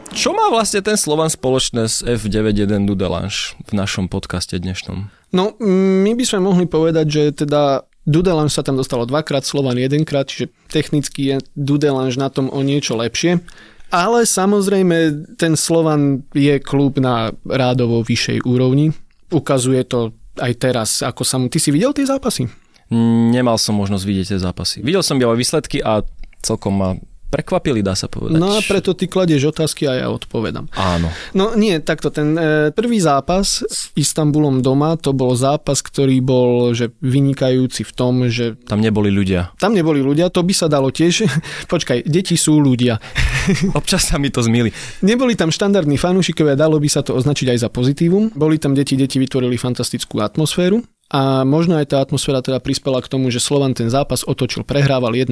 čo 0.08 0.32
má 0.32 0.48
vlastne 0.48 0.80
ten 0.80 0.96
Slovan 0.96 1.28
spoločné 1.28 1.84
s 1.84 2.00
F91 2.00 2.88
Dudelange 2.88 3.52
v 3.68 3.72
našom 3.76 4.08
podcaste 4.08 4.56
dnešnom? 4.56 5.12
No, 5.36 5.52
my 5.60 6.16
by 6.16 6.24
sme 6.24 6.48
mohli 6.48 6.64
povedať, 6.64 7.06
že 7.12 7.44
teda 7.44 7.84
Dudelange 8.08 8.56
sa 8.56 8.64
tam 8.64 8.80
dostalo 8.80 9.04
dvakrát, 9.04 9.44
Slovan 9.44 9.76
jedenkrát, 9.76 10.32
čiže 10.32 10.48
technicky 10.72 11.20
je 11.28 11.36
Dudelange 11.52 12.16
na 12.16 12.32
tom 12.32 12.48
o 12.48 12.64
niečo 12.64 12.96
lepšie. 12.96 13.44
Ale 13.90 14.26
samozrejme, 14.26 14.96
ten 15.38 15.54
Slovan 15.54 16.26
je 16.34 16.58
klub 16.58 16.98
na 16.98 17.30
rádovo 17.46 18.02
vyššej 18.02 18.42
úrovni. 18.42 18.90
Ukazuje 19.30 19.82
to 19.86 20.10
aj 20.42 20.52
teraz, 20.58 20.90
ako 21.06 21.22
sa 21.22 21.38
mu... 21.38 21.46
Ty 21.46 21.58
si 21.62 21.70
videl 21.70 21.94
tie 21.94 22.06
zápasy? 22.06 22.50
Nemal 23.30 23.58
som 23.58 23.78
možnosť 23.78 24.04
vidieť 24.06 24.26
tie 24.34 24.40
zápasy. 24.42 24.78
Videl 24.82 25.02
som 25.02 25.18
ale 25.18 25.38
výsledky 25.38 25.82
a 25.82 26.02
celkom 26.42 26.74
ma 26.78 26.90
prekvapili, 27.26 27.82
dá 27.82 27.98
sa 27.98 28.06
povedať. 28.06 28.38
No 28.38 28.54
a 28.54 28.60
preto 28.62 28.94
ty 28.94 29.10
kladieš 29.10 29.50
otázky 29.50 29.84
a 29.90 30.06
ja 30.06 30.08
odpovedám. 30.08 30.70
Áno. 30.78 31.10
No 31.34 31.52
nie, 31.58 31.78
takto, 31.82 32.14
ten 32.14 32.38
e, 32.38 32.70
prvý 32.70 33.02
zápas 33.02 33.66
s 33.66 33.90
Istanbulom 33.98 34.62
doma, 34.62 34.94
to 34.94 35.10
bol 35.10 35.34
zápas, 35.34 35.82
ktorý 35.82 36.22
bol 36.22 36.72
že 36.72 36.94
vynikajúci 37.02 37.82
v 37.82 37.92
tom, 37.92 38.12
že... 38.30 38.54
Tam 38.66 38.78
neboli 38.78 39.10
ľudia. 39.10 39.54
Tam 39.58 39.74
neboli 39.74 40.00
ľudia, 40.00 40.30
to 40.30 40.46
by 40.46 40.54
sa 40.54 40.70
dalo 40.70 40.94
tiež... 40.94 41.26
Počkaj, 41.72 42.06
deti 42.06 42.38
sú 42.38 42.62
ľudia. 42.62 42.98
Občas 43.78 44.06
sa 44.06 44.16
mi 44.16 44.30
to 44.30 44.40
zmili. 44.42 44.70
Neboli 45.02 45.34
tam 45.34 45.50
štandardní 45.50 45.98
fanúšikovia, 45.98 46.54
dalo 46.54 46.78
by 46.78 46.88
sa 46.88 47.02
to 47.02 47.14
označiť 47.18 47.52
aj 47.54 47.58
za 47.66 47.68
pozitívum. 47.68 48.30
Boli 48.32 48.56
tam 48.62 48.72
deti, 48.72 48.94
deti 48.94 49.18
vytvorili 49.18 49.58
fantastickú 49.58 50.22
atmosféru. 50.22 50.82
A 51.06 51.46
možno 51.46 51.78
aj 51.78 51.94
tá 51.94 52.02
atmosféra 52.02 52.42
teda 52.42 52.58
prispela 52.58 52.98
k 52.98 53.06
tomu, 53.06 53.30
že 53.30 53.38
Slovan 53.38 53.78
ten 53.78 53.86
zápas 53.86 54.26
otočil, 54.26 54.66
prehrával 54.66 55.14
1-2, 55.14 55.30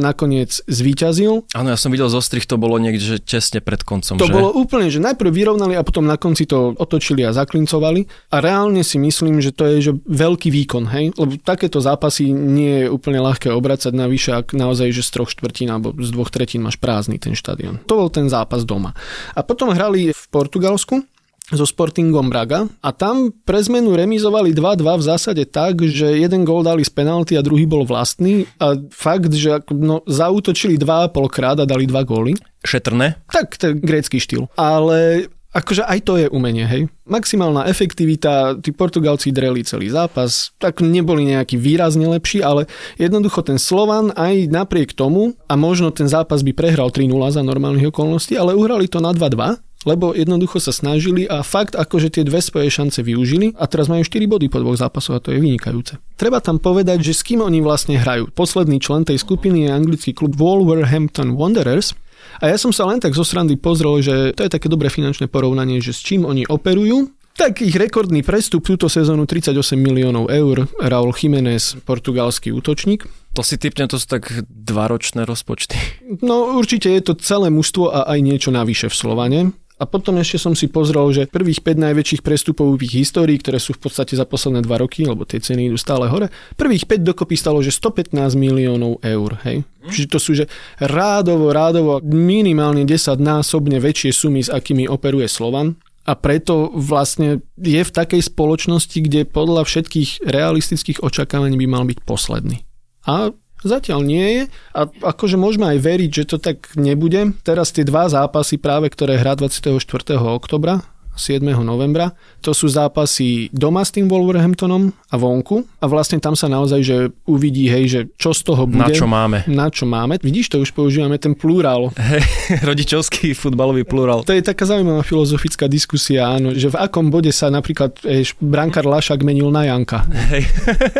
nakoniec 0.00 0.64
zvíťazil. 0.64 1.44
Áno, 1.52 1.68
ja 1.68 1.76
som 1.76 1.92
videl 1.92 2.08
zo 2.08 2.24
strich, 2.24 2.48
to 2.48 2.56
bolo 2.56 2.80
niekde 2.80 3.16
že 3.16 3.18
tesne 3.20 3.60
pred 3.60 3.84
koncom. 3.84 4.16
To 4.16 4.28
že? 4.28 4.32
bolo 4.32 4.48
úplne, 4.56 4.88
že 4.88 5.02
najprv 5.02 5.28
vyrovnali 5.28 5.76
a 5.76 5.84
potom 5.84 6.08
na 6.08 6.16
konci 6.16 6.48
to 6.48 6.72
otočili 6.72 7.20
a 7.24 7.36
zaklincovali. 7.36 8.32
A 8.32 8.40
reálne 8.40 8.80
si 8.80 8.96
myslím, 8.96 9.44
že 9.44 9.52
to 9.52 9.68
je 9.68 9.76
že 9.80 9.92
veľký 10.08 10.48
výkon, 10.48 10.88
hej? 10.88 11.12
Lebo 11.16 11.36
takéto 11.36 11.84
zápasy 11.84 12.32
nie 12.32 12.84
je 12.84 12.86
úplne 12.88 13.20
ľahké 13.20 13.52
obracať 13.52 13.92
navyše, 13.92 14.32
ak 14.32 14.56
naozaj, 14.56 14.88
že 14.88 15.04
z 15.04 15.10
troch 15.20 15.28
štvrtín 15.28 15.68
alebo 15.68 15.92
z 16.00 16.10
dvoch 16.12 16.32
tretín 16.32 16.64
máš 16.64 16.80
prázdny 16.80 17.20
ten 17.20 17.36
štadión. 17.36 17.84
To 17.84 18.00
bol 18.00 18.08
ten 18.08 18.32
zápas 18.32 18.64
doma. 18.64 18.96
A 19.36 19.44
potom 19.44 19.72
hrali 19.76 20.16
v 20.16 20.24
Portugalsku 20.32 21.04
so 21.50 21.66
Sportingom 21.66 22.30
Braga 22.30 22.66
a 22.80 22.90
tam 22.94 23.34
pre 23.44 23.58
zmenu 23.62 23.94
remizovali 23.94 24.54
2-2 24.54 25.00
v 25.00 25.02
zásade 25.02 25.42
tak, 25.50 25.82
že 25.82 26.22
jeden 26.22 26.46
gól 26.46 26.62
dali 26.62 26.86
z 26.86 26.92
penalty 26.94 27.34
a 27.34 27.42
druhý 27.42 27.66
bol 27.66 27.82
vlastný 27.82 28.46
a 28.62 28.78
fakt, 28.90 29.34
že 29.34 29.62
no, 29.74 30.02
zautočili 30.06 30.78
2,5 30.78 31.10
krát 31.30 31.58
a 31.58 31.66
dali 31.66 31.86
2 31.86 32.02
góly. 32.06 32.32
Šetrné? 32.60 33.16
Tak, 33.32 33.56
to 33.56 33.64
je 33.70 33.72
grécky 33.80 34.20
štýl. 34.20 34.46
Ale 34.54 35.30
akože 35.50 35.82
aj 35.86 35.98
to 36.06 36.14
je 36.18 36.26
umenie, 36.30 36.66
hej. 36.66 36.86
Maximálna 37.06 37.66
efektivita, 37.66 38.58
tí 38.62 38.70
Portugalci 38.70 39.34
dreli 39.34 39.66
celý 39.66 39.90
zápas, 39.90 40.54
tak 40.62 40.82
neboli 40.82 41.26
nejaký 41.26 41.58
výrazne 41.58 42.06
lepší, 42.06 42.42
ale 42.42 42.70
jednoducho 42.96 43.42
ten 43.42 43.58
Slovan 43.58 44.14
aj 44.14 44.46
napriek 44.50 44.94
tomu, 44.94 45.34
a 45.50 45.58
možno 45.58 45.90
ten 45.90 46.06
zápas 46.06 46.46
by 46.46 46.54
prehral 46.54 46.94
3-0 46.94 47.10
za 47.34 47.42
normálnych 47.42 47.90
okolností, 47.90 48.38
ale 48.38 48.54
uhrali 48.54 48.86
to 48.86 49.02
na 49.02 49.10
2-2 49.10 49.70
lebo 49.88 50.12
jednoducho 50.12 50.60
sa 50.60 50.76
snažili 50.76 51.24
a 51.24 51.40
fakt 51.40 51.72
akože 51.72 52.12
tie 52.12 52.22
dve 52.26 52.44
svoje 52.44 52.68
šance 52.68 53.00
využili 53.00 53.56
a 53.56 53.64
teraz 53.64 53.88
majú 53.88 54.04
4 54.04 54.28
body 54.28 54.52
po 54.52 54.60
dvoch 54.60 54.76
zápasoch 54.76 55.16
a 55.16 55.22
to 55.24 55.32
je 55.32 55.40
vynikajúce. 55.40 55.96
Treba 56.20 56.44
tam 56.44 56.60
povedať, 56.60 57.00
že 57.00 57.16
s 57.16 57.24
kým 57.24 57.40
oni 57.40 57.64
vlastne 57.64 57.96
hrajú. 57.96 58.28
Posledný 58.36 58.76
člen 58.76 59.08
tej 59.08 59.16
skupiny 59.16 59.68
je 59.68 59.70
anglický 59.72 60.12
klub 60.12 60.36
Wolverhampton 60.36 61.32
Wanderers 61.32 61.96
a 62.38 62.44
ja 62.46 62.56
som 62.60 62.70
sa 62.70 62.86
len 62.86 63.02
tak 63.02 63.18
zo 63.18 63.26
srandy 63.26 63.58
pozrel, 63.58 63.98
že 63.98 64.30
to 64.38 64.46
je 64.46 64.54
také 64.54 64.70
dobré 64.70 64.86
finančné 64.86 65.26
porovnanie, 65.26 65.82
že 65.82 65.90
s 65.90 66.00
čím 66.04 66.22
oni 66.22 66.46
operujú 66.46 67.10
tak 67.40 67.64
ich 67.64 67.72
rekordný 67.72 68.20
prestup 68.20 68.60
túto 68.68 68.92
sezónu 68.92 69.24
38 69.24 69.56
miliónov 69.72 70.28
eur. 70.28 70.68
Raúl 70.76 71.08
Jiménez, 71.16 71.72
portugalský 71.88 72.52
útočník. 72.52 73.08
To 73.32 73.40
si 73.40 73.56
typne, 73.56 73.88
to 73.88 73.96
sú 73.96 74.04
tak 74.04 74.28
dvaročné 74.44 75.24
rozpočty. 75.24 75.78
No 76.20 76.60
určite 76.60 76.92
je 76.92 77.00
to 77.00 77.16
celé 77.16 77.48
mužstvo 77.48 77.96
a 77.96 78.12
aj 78.12 78.18
niečo 78.20 78.52
navyše 78.52 78.92
v 78.92 78.98
Slovane. 78.98 79.40
A 79.80 79.88
potom 79.88 80.20
ešte 80.20 80.36
som 80.36 80.52
si 80.52 80.68
pozrel, 80.68 81.08
že 81.16 81.24
prvých 81.24 81.64
5 81.64 81.80
najväčších 81.88 82.20
prestupových 82.20 83.00
histórií, 83.00 83.40
ktoré 83.40 83.56
sú 83.56 83.72
v 83.72 83.88
podstate 83.88 84.12
za 84.12 84.28
posledné 84.28 84.60
2 84.60 84.84
roky, 84.84 85.08
lebo 85.08 85.24
tie 85.24 85.40
ceny 85.40 85.72
idú 85.72 85.80
stále 85.80 86.04
hore, 86.12 86.28
prvých 86.60 86.84
5 86.84 87.00
dokopy 87.00 87.40
stalo, 87.40 87.64
že 87.64 87.72
115 87.72 88.36
miliónov 88.36 89.00
eur. 89.00 89.40
Hej? 89.48 89.64
Čiže 89.88 90.06
to 90.12 90.18
sú, 90.20 90.36
že 90.36 90.52
rádovo, 90.76 91.48
rádovo 91.56 92.04
minimálne 92.04 92.84
10 92.84 93.16
násobne 93.16 93.80
väčšie 93.80 94.12
sumy, 94.12 94.44
s 94.44 94.52
akými 94.52 94.84
operuje 94.84 95.24
Slovan 95.24 95.80
a 96.04 96.12
preto 96.12 96.68
vlastne 96.76 97.40
je 97.56 97.80
v 97.80 97.94
takej 97.94 98.20
spoločnosti, 98.28 98.98
kde 99.00 99.24
podľa 99.24 99.64
všetkých 99.64 100.28
realistických 100.28 101.00
očakávaní 101.00 101.56
by 101.56 101.66
mal 101.68 101.84
byť 101.88 101.98
posledný. 102.04 102.64
A 103.08 103.32
Zatiaľ 103.60 104.00
nie 104.04 104.26
je 104.32 104.42
a 104.72 104.88
akože 104.88 105.36
môžeme 105.36 105.68
aj 105.76 105.78
veriť, 105.84 106.10
že 106.10 106.24
to 106.24 106.36
tak 106.40 106.72
nebude. 106.80 107.36
Teraz 107.44 107.72
tie 107.74 107.84
dva 107.84 108.08
zápasy 108.08 108.56
práve, 108.56 108.88
ktoré 108.88 109.20
hrá 109.20 109.36
24. 109.36 109.76
oktobra 110.16 110.80
7. 111.14 111.44
novembra. 111.60 112.16
To 112.40 112.56
sú 112.56 112.66
zápasy 112.66 113.52
doma 113.52 113.84
s 113.84 113.92
tým 113.92 114.08
Wolverhamptonom 114.08 114.88
a 115.12 115.16
vonku 115.20 115.68
a 115.82 115.84
vlastne 115.84 116.16
tam 116.16 116.32
sa 116.32 116.48
naozaj, 116.48 116.80
že 116.80 116.96
uvidí, 117.28 117.68
hej, 117.68 117.84
že 117.86 118.00
čo 118.16 118.32
z 118.32 118.40
toho 118.48 118.64
bude. 118.64 118.88
Na 118.88 118.88
čo 118.88 119.04
máme. 119.04 119.44
Na 119.44 119.68
čo 119.68 119.84
máme. 119.84 120.16
Vidíš, 120.24 120.48
to 120.48 120.56
už 120.64 120.72
používame 120.72 121.20
ten 121.20 121.36
plurál. 121.36 121.92
Hej, 122.00 122.24
rodičovský 122.68 123.36
futbalový 123.36 123.84
plurál. 123.84 124.24
To 124.24 124.32
je 124.32 124.40
taká 124.40 124.64
zaujímavá 124.64 125.04
filozofická 125.04 125.68
diskusia, 125.68 126.32
áno, 126.32 126.56
že 126.56 126.72
v 126.72 126.80
akom 126.80 127.12
bode 127.12 127.28
sa 127.36 127.52
napríklad 127.52 128.00
eš, 128.00 128.32
brankár 128.40 128.88
Lašak 128.88 129.20
menil 129.20 129.52
na 129.52 129.68
Janka. 129.68 130.08
Hej, 130.32 130.48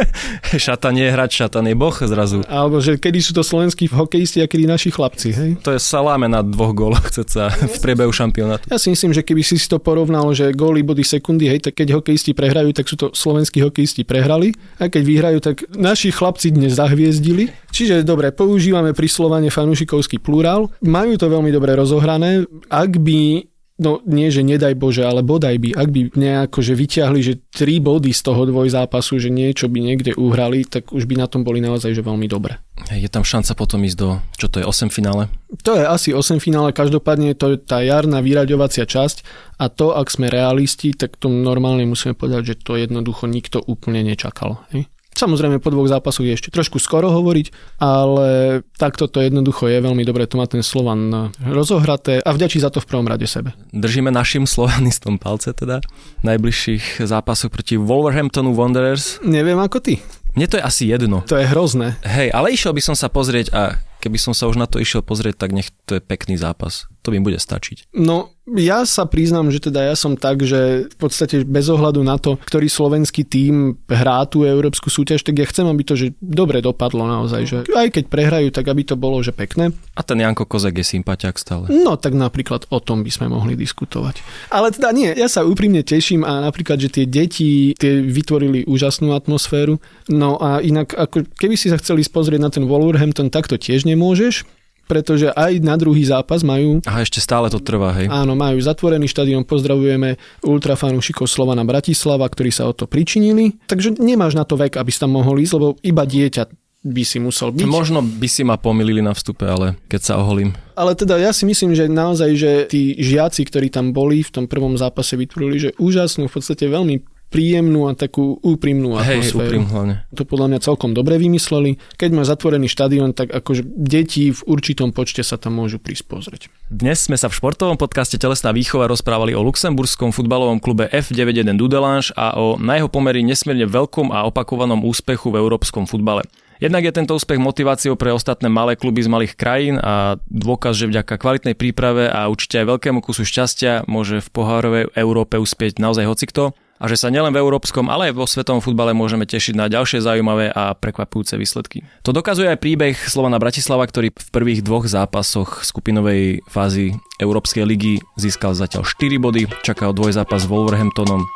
šatan 0.68 1.00
je 1.00 1.08
hrať, 1.08 1.30
šatan 1.32 1.64
je 1.72 1.74
boh 1.78 1.96
zrazu. 1.96 2.44
Alebo 2.44 2.84
že 2.84 3.00
kedy 3.00 3.18
sú 3.24 3.32
to 3.32 3.40
slovenskí 3.40 3.88
hokejisti 3.88 4.44
a 4.44 4.46
kedy 4.50 4.68
naši 4.68 4.92
chlapci, 4.92 5.28
hej? 5.32 5.50
To 5.64 5.72
je 5.72 5.80
saláme 5.80 6.28
na 6.28 6.44
dvoch 6.44 6.76
góloch, 6.76 7.08
sa 7.30 7.52
v 7.52 7.76
priebehu 7.78 8.10
šampionátu. 8.10 8.66
Ja 8.66 8.76
si 8.80 8.90
myslím, 8.90 9.14
že 9.14 9.22
keby 9.22 9.46
si 9.46 9.54
to 9.70 9.78
porovnal 9.78 9.99
porovnal, 10.00 10.32
že 10.32 10.56
góly, 10.56 10.80
body, 10.80 11.04
sekundy, 11.04 11.44
hej, 11.52 11.60
tak 11.68 11.76
keď 11.76 12.00
hokejisti 12.00 12.32
prehrajú, 12.32 12.72
tak 12.72 12.88
sú 12.88 12.96
to 12.96 13.12
slovenskí 13.12 13.60
hokejisti 13.60 14.08
prehrali. 14.08 14.56
A 14.80 14.88
keď 14.88 15.02
vyhrajú, 15.04 15.38
tak 15.44 15.68
naši 15.76 16.08
chlapci 16.08 16.56
dnes 16.56 16.80
zahviezdili. 16.80 17.52
Čiže 17.68 18.00
dobre, 18.00 18.32
používame 18.32 18.96
pri 18.96 19.12
Slovane 19.12 19.52
fanúšikovský 19.52 20.16
plurál. 20.24 20.72
Majú 20.80 21.20
to 21.20 21.28
veľmi 21.28 21.52
dobre 21.52 21.76
rozohrané. 21.76 22.48
Ak 22.72 22.96
by 22.96 23.44
no 23.80 24.04
nie, 24.04 24.28
že 24.28 24.44
nedaj 24.44 24.76
Bože, 24.76 25.02
ale 25.02 25.24
bodaj 25.24 25.56
by, 25.56 25.72
ak 25.72 25.88
by 25.88 26.00
nejako, 26.12 26.60
že 26.60 26.76
vyťahli, 26.76 27.20
že 27.24 27.40
tri 27.48 27.80
body 27.80 28.12
z 28.12 28.20
toho 28.20 28.44
dvojzápasu, 28.44 29.16
že 29.16 29.32
niečo 29.32 29.72
by 29.72 29.80
niekde 29.80 30.12
uhrali, 30.14 30.68
tak 30.68 30.92
už 30.92 31.08
by 31.08 31.16
na 31.16 31.26
tom 31.26 31.42
boli 31.42 31.64
naozaj 31.64 31.96
že 31.96 32.04
veľmi 32.04 32.28
dobre. 32.28 32.60
Je 32.92 33.08
tam 33.08 33.24
šanca 33.24 33.56
potom 33.56 33.80
ísť 33.82 33.96
do, 33.96 34.20
čo 34.36 34.52
to 34.52 34.60
je, 34.60 34.64
8 34.68 34.92
finále? 34.92 35.32
To 35.64 35.74
je 35.74 35.84
asi 35.88 36.12
8 36.12 36.38
finále, 36.38 36.76
každopádne 36.76 37.32
to 37.34 37.56
je 37.56 37.58
tá 37.58 37.80
jarná 37.80 38.20
vyraďovacia 38.20 38.84
časť 38.84 39.24
a 39.56 39.72
to, 39.72 39.96
ak 39.96 40.12
sme 40.12 40.28
realisti, 40.28 40.92
tak 40.92 41.16
to 41.16 41.32
normálne 41.32 41.88
musíme 41.88 42.12
povedať, 42.12 42.54
že 42.54 42.60
to 42.60 42.76
jednoducho 42.76 43.24
nikto 43.24 43.64
úplne 43.64 44.04
nečakal. 44.04 44.60
Hej? 44.76 44.92
Samozrejme 45.10 45.58
po 45.58 45.74
dvoch 45.74 45.90
zápasoch 45.90 46.22
je 46.22 46.38
ešte 46.38 46.54
trošku 46.54 46.78
skoro 46.78 47.10
hovoriť, 47.10 47.76
ale 47.82 48.60
takto 48.78 49.10
to 49.10 49.18
jednoducho 49.20 49.66
je 49.66 49.82
veľmi 49.82 50.06
dobre, 50.06 50.30
to 50.30 50.38
má 50.38 50.46
ten 50.46 50.62
Slovan 50.62 51.34
rozohraté 51.42 52.22
a 52.22 52.30
vďačí 52.30 52.62
za 52.62 52.70
to 52.70 52.78
v 52.78 52.88
prvom 52.88 53.10
rade 53.10 53.26
sebe. 53.26 53.50
Držíme 53.74 54.14
našim 54.14 54.46
slovanistom 54.50 55.18
palce 55.18 55.50
teda 55.50 55.82
najbližších 56.22 57.02
zápasoch 57.02 57.50
proti 57.50 57.74
Wolverhamptonu 57.74 58.54
Wanderers. 58.54 59.18
Neviem 59.26 59.58
ako 59.58 59.82
ty. 59.82 59.98
Mne 60.38 60.46
to 60.46 60.56
je 60.56 60.62
asi 60.62 60.84
jedno. 60.86 61.26
To 61.26 61.34
je 61.34 61.46
hrozné. 61.50 61.98
Hej, 62.06 62.30
ale 62.30 62.54
išiel 62.54 62.70
by 62.70 62.82
som 62.82 62.94
sa 62.94 63.10
pozrieť 63.10 63.50
a 63.50 63.82
keby 63.98 64.14
som 64.16 64.30
sa 64.30 64.46
už 64.46 64.56
na 64.62 64.70
to 64.70 64.78
išiel 64.78 65.02
pozrieť, 65.02 65.42
tak 65.42 65.50
nech 65.50 65.74
to 65.90 65.98
je 65.98 66.02
pekný 66.02 66.38
zápas. 66.38 66.86
To 67.10 67.18
mi 67.18 67.18
bude 67.18 67.42
stačiť. 67.42 67.90
No, 67.98 68.30
ja 68.46 68.86
sa 68.86 69.02
priznám, 69.02 69.50
že 69.50 69.58
teda 69.58 69.82
ja 69.82 69.98
som 69.98 70.14
tak, 70.14 70.46
že 70.46 70.86
v 70.86 70.96
podstate 70.96 71.42
bez 71.42 71.66
ohľadu 71.66 72.06
na 72.06 72.22
to, 72.22 72.38
ktorý 72.38 72.70
slovenský 72.70 73.26
tím 73.26 73.82
hrá 73.90 74.22
tú 74.30 74.46
európsku 74.46 74.86
súťaž, 74.86 75.26
tak 75.26 75.42
ja 75.42 75.46
chcem, 75.50 75.66
aby 75.66 75.82
to 75.82 75.98
že 75.98 76.14
dobre 76.22 76.62
dopadlo 76.62 77.02
naozaj, 77.02 77.42
že 77.50 77.58
aj 77.66 77.98
keď 77.98 78.04
prehrajú, 78.06 78.54
tak 78.54 78.70
aby 78.70 78.86
to 78.86 78.94
bolo 78.94 79.18
že 79.26 79.34
pekné. 79.34 79.74
A 79.98 80.06
ten 80.06 80.22
Janko 80.22 80.46
Kozek 80.46 80.78
je 80.78 80.86
sympatiak 80.86 81.34
stále. 81.34 81.66
No 81.66 81.98
tak 81.98 82.14
napríklad 82.14 82.70
o 82.70 82.78
tom 82.78 83.02
by 83.02 83.10
sme 83.10 83.26
mohli 83.26 83.58
diskutovať. 83.58 84.22
Ale 84.54 84.70
teda 84.70 84.94
nie, 84.94 85.10
ja 85.18 85.26
sa 85.26 85.42
úprimne 85.42 85.82
teším 85.82 86.22
a 86.22 86.46
napríklad, 86.46 86.78
že 86.78 86.94
tie 86.94 87.10
deti 87.10 87.74
tie 87.74 87.98
vytvorili 87.98 88.70
úžasnú 88.70 89.18
atmosféru. 89.18 89.82
No 90.06 90.38
a 90.38 90.62
inak, 90.62 90.94
ako 90.94 91.26
keby 91.34 91.58
si 91.58 91.74
sa 91.74 91.78
chceli 91.82 92.06
pozrieť 92.06 92.38
na 92.38 92.50
ten 92.54 92.70
Wolverhampton, 92.70 93.34
tak 93.34 93.50
to 93.50 93.58
tiež 93.58 93.82
nemôžeš 93.82 94.46
pretože 94.90 95.30
aj 95.30 95.62
na 95.62 95.78
druhý 95.78 96.02
zápas 96.02 96.42
majú... 96.42 96.82
A 96.82 96.98
ešte 96.98 97.22
stále 97.22 97.46
to 97.46 97.62
trvá, 97.62 97.94
hej? 97.94 98.10
Áno, 98.10 98.34
majú 98.34 98.58
zatvorený 98.58 99.06
štadión, 99.06 99.46
pozdravujeme 99.46 100.18
ultrafanúšikov 100.42 101.30
Slovana 101.30 101.62
Bratislava, 101.62 102.26
ktorí 102.26 102.50
sa 102.50 102.66
o 102.66 102.74
to 102.74 102.90
pričinili. 102.90 103.54
Takže 103.70 104.02
nemáš 104.02 104.34
na 104.34 104.42
to 104.42 104.58
vek, 104.58 104.74
aby 104.74 104.90
si 104.90 104.98
tam 104.98 105.14
mohol 105.14 105.38
ísť, 105.38 105.54
lebo 105.54 105.78
iba 105.86 106.02
dieťa 106.02 106.50
by 106.80 107.02
si 107.04 107.20
musel 107.20 107.52
byť. 107.52 107.68
Možno 107.68 108.00
by 108.00 108.24
si 108.24 108.40
ma 108.40 108.56
pomýlili 108.56 109.04
na 109.04 109.12
vstupe, 109.12 109.44
ale 109.44 109.76
keď 109.86 110.00
sa 110.00 110.14
oholím. 110.16 110.56
Ale 110.72 110.96
teda 110.96 111.20
ja 111.20 111.28
si 111.30 111.44
myslím, 111.44 111.76
že 111.76 111.92
naozaj, 111.92 112.30
že 112.40 112.52
tí 112.72 112.96
žiaci, 112.96 113.44
ktorí 113.44 113.68
tam 113.68 113.92
boli 113.92 114.24
v 114.24 114.32
tom 114.32 114.44
prvom 114.48 114.80
zápase, 114.80 115.12
vytvorili, 115.12 115.56
že 115.60 115.70
úžasnú, 115.76 116.26
v 116.26 116.34
podstate 116.40 116.72
veľmi 116.72 117.19
príjemnú 117.30 117.86
a 117.86 117.94
takú 117.94 118.36
úprimnú 118.42 118.98
Hej, 118.98 119.30
atmosféru. 119.30 119.46
úprim 119.46 119.64
hlavne. 119.70 119.94
To 120.18 120.26
podľa 120.26 120.46
mňa 120.50 120.58
celkom 120.60 120.90
dobre 120.92 121.16
vymysleli. 121.16 121.78
Keď 121.94 122.10
má 122.10 122.26
zatvorený 122.26 122.66
štadión, 122.66 123.14
tak 123.14 123.30
akože 123.30 123.62
deti 123.64 124.34
v 124.34 124.40
určitom 124.50 124.90
počte 124.90 125.22
sa 125.22 125.38
tam 125.38 125.62
môžu 125.62 125.78
prísť 125.78 126.04
pozrieť. 126.10 126.42
Dnes 126.66 127.06
sme 127.06 127.14
sa 127.14 127.30
v 127.30 127.38
športovom 127.38 127.78
podcaste 127.78 128.18
Telesná 128.18 128.50
výchova 128.50 128.90
rozprávali 128.90 129.32
o 129.38 129.46
luxemburskom 129.46 130.10
futbalovom 130.10 130.58
klube 130.58 130.90
F91 130.90 131.54
Dudelange 131.54 132.10
a 132.18 132.34
o 132.34 132.58
na 132.58 132.82
jeho 132.82 132.90
pomery 132.90 133.22
nesmierne 133.22 133.64
veľkom 133.70 134.10
a 134.10 134.26
opakovanom 134.26 134.82
úspechu 134.82 135.30
v 135.30 135.38
európskom 135.38 135.86
futbale. 135.86 136.26
Jednak 136.60 136.84
je 136.84 136.92
tento 136.92 137.16
úspech 137.16 137.40
motiváciou 137.40 137.96
pre 137.96 138.12
ostatné 138.12 138.52
malé 138.52 138.76
kluby 138.76 139.00
z 139.00 139.08
malých 139.08 139.32
krajín 139.32 139.80
a 139.80 140.20
dôkaz, 140.28 140.76
že 140.76 140.92
vďaka 140.92 141.16
kvalitnej 141.16 141.56
príprave 141.56 142.04
a 142.12 142.28
určite 142.28 142.60
aj 142.60 142.76
veľkému 142.76 143.00
kusu 143.00 143.24
šťastia 143.24 143.88
môže 143.88 144.20
v 144.20 144.28
pohárovej 144.28 144.92
Európe 144.92 145.40
uspieť 145.40 145.80
naozaj 145.80 146.04
hocikto 146.04 146.52
a 146.80 146.88
že 146.88 146.96
sa 146.96 147.12
nielen 147.12 147.36
v 147.36 147.44
európskom, 147.44 147.92
ale 147.92 148.08
aj 148.08 148.16
vo 148.16 148.24
svetovom 148.24 148.64
futbale 148.64 148.96
môžeme 148.96 149.28
tešiť 149.28 149.52
na 149.52 149.68
ďalšie 149.68 150.00
zaujímavé 150.00 150.48
a 150.48 150.72
prekvapujúce 150.72 151.36
výsledky. 151.36 151.84
To 152.08 152.16
dokazuje 152.16 152.48
aj 152.48 152.58
príbeh 152.58 152.96
Slovana 152.96 153.36
Bratislava, 153.36 153.84
ktorý 153.84 154.16
v 154.16 154.28
prvých 154.32 154.64
dvoch 154.64 154.88
zápasoch 154.88 155.60
skupinovej 155.60 156.40
fázy 156.48 156.96
Európskej 157.20 157.68
ligy 157.68 158.00
získal 158.16 158.56
zatiaľ 158.56 158.88
4 158.88 159.20
body, 159.20 159.44
čaká 159.60 159.92
o 159.92 159.94
dvojzápas 159.94 160.48
s 160.48 160.50
Wolverhamptonom 160.50 161.28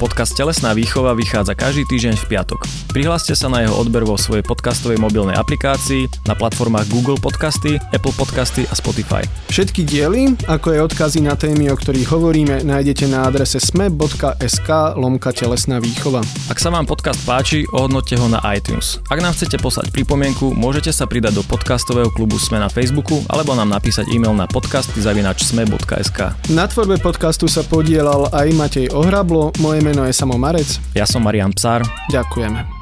Podcast 0.00 0.32
Telesná 0.32 0.72
výchova 0.72 1.12
vychádza 1.12 1.52
každý 1.52 1.84
týždeň 1.84 2.16
v 2.24 2.24
piatok. 2.32 2.64
Prihláste 2.88 3.36
sa 3.36 3.52
na 3.52 3.68
jeho 3.68 3.76
odber 3.76 4.08
vo 4.08 4.16
svojej 4.16 4.40
podcastovej 4.40 4.96
mobilnej 4.96 5.36
aplikácii, 5.36 6.08
na 6.24 6.32
platformách 6.32 6.88
Google 6.88 7.20
Podcasty, 7.20 7.76
Apple 7.92 8.16
Podcasty 8.16 8.64
a 8.64 8.72
Spotify. 8.72 9.20
Všetky 9.52 9.84
diely, 9.84 10.40
ako 10.48 10.72
aj 10.72 10.80
odkazy 10.88 11.20
na 11.20 11.36
témy, 11.36 11.68
o 11.68 11.76
ktorých 11.76 12.08
hovoríme, 12.16 12.64
nájdete 12.64 13.12
na 13.12 13.28
adrese 13.28 13.60
sme.sk 13.60 14.68
lomka 14.96 15.36
telesná 15.36 15.76
výchova. 15.76 16.24
Ak 16.48 16.56
sa 16.56 16.72
vám 16.72 16.88
podcast 16.88 17.20
páči, 17.28 17.68
ohodnote 17.68 18.16
ho 18.16 18.24
na 18.24 18.40
iTunes. 18.56 19.04
Ak 19.12 19.20
nám 19.20 19.36
chcete 19.36 19.60
poslať 19.60 19.92
pripomienku, 19.92 20.56
môžete 20.56 20.96
sa 20.96 21.04
pridať 21.04 21.36
do 21.36 21.44
podcastového 21.44 22.08
klubu 22.08 22.40
Sme 22.40 22.56
na 22.56 22.72
Facebooku 22.72 23.20
alebo 23.28 23.52
nám 23.52 23.68
napísať 23.68 24.08
e-mail 24.16 24.32
na 24.32 24.48
podcasty.sme.sk. 24.48 26.18
Na 26.48 26.64
tvorbe 26.64 26.96
podcastu 26.96 27.52
sa 27.52 27.60
podielal 27.60 28.32
aj 28.32 28.48
Matej 28.56 28.88
Ohrablo, 28.96 29.52
moje 29.60 29.89
meno 29.90 30.06
je 30.06 30.14
Samo 30.14 30.38
Marec. 30.38 30.78
Ja 30.94 31.02
som 31.02 31.26
Marian 31.26 31.50
Psár. 31.50 31.82
Ďakujeme. 32.14 32.79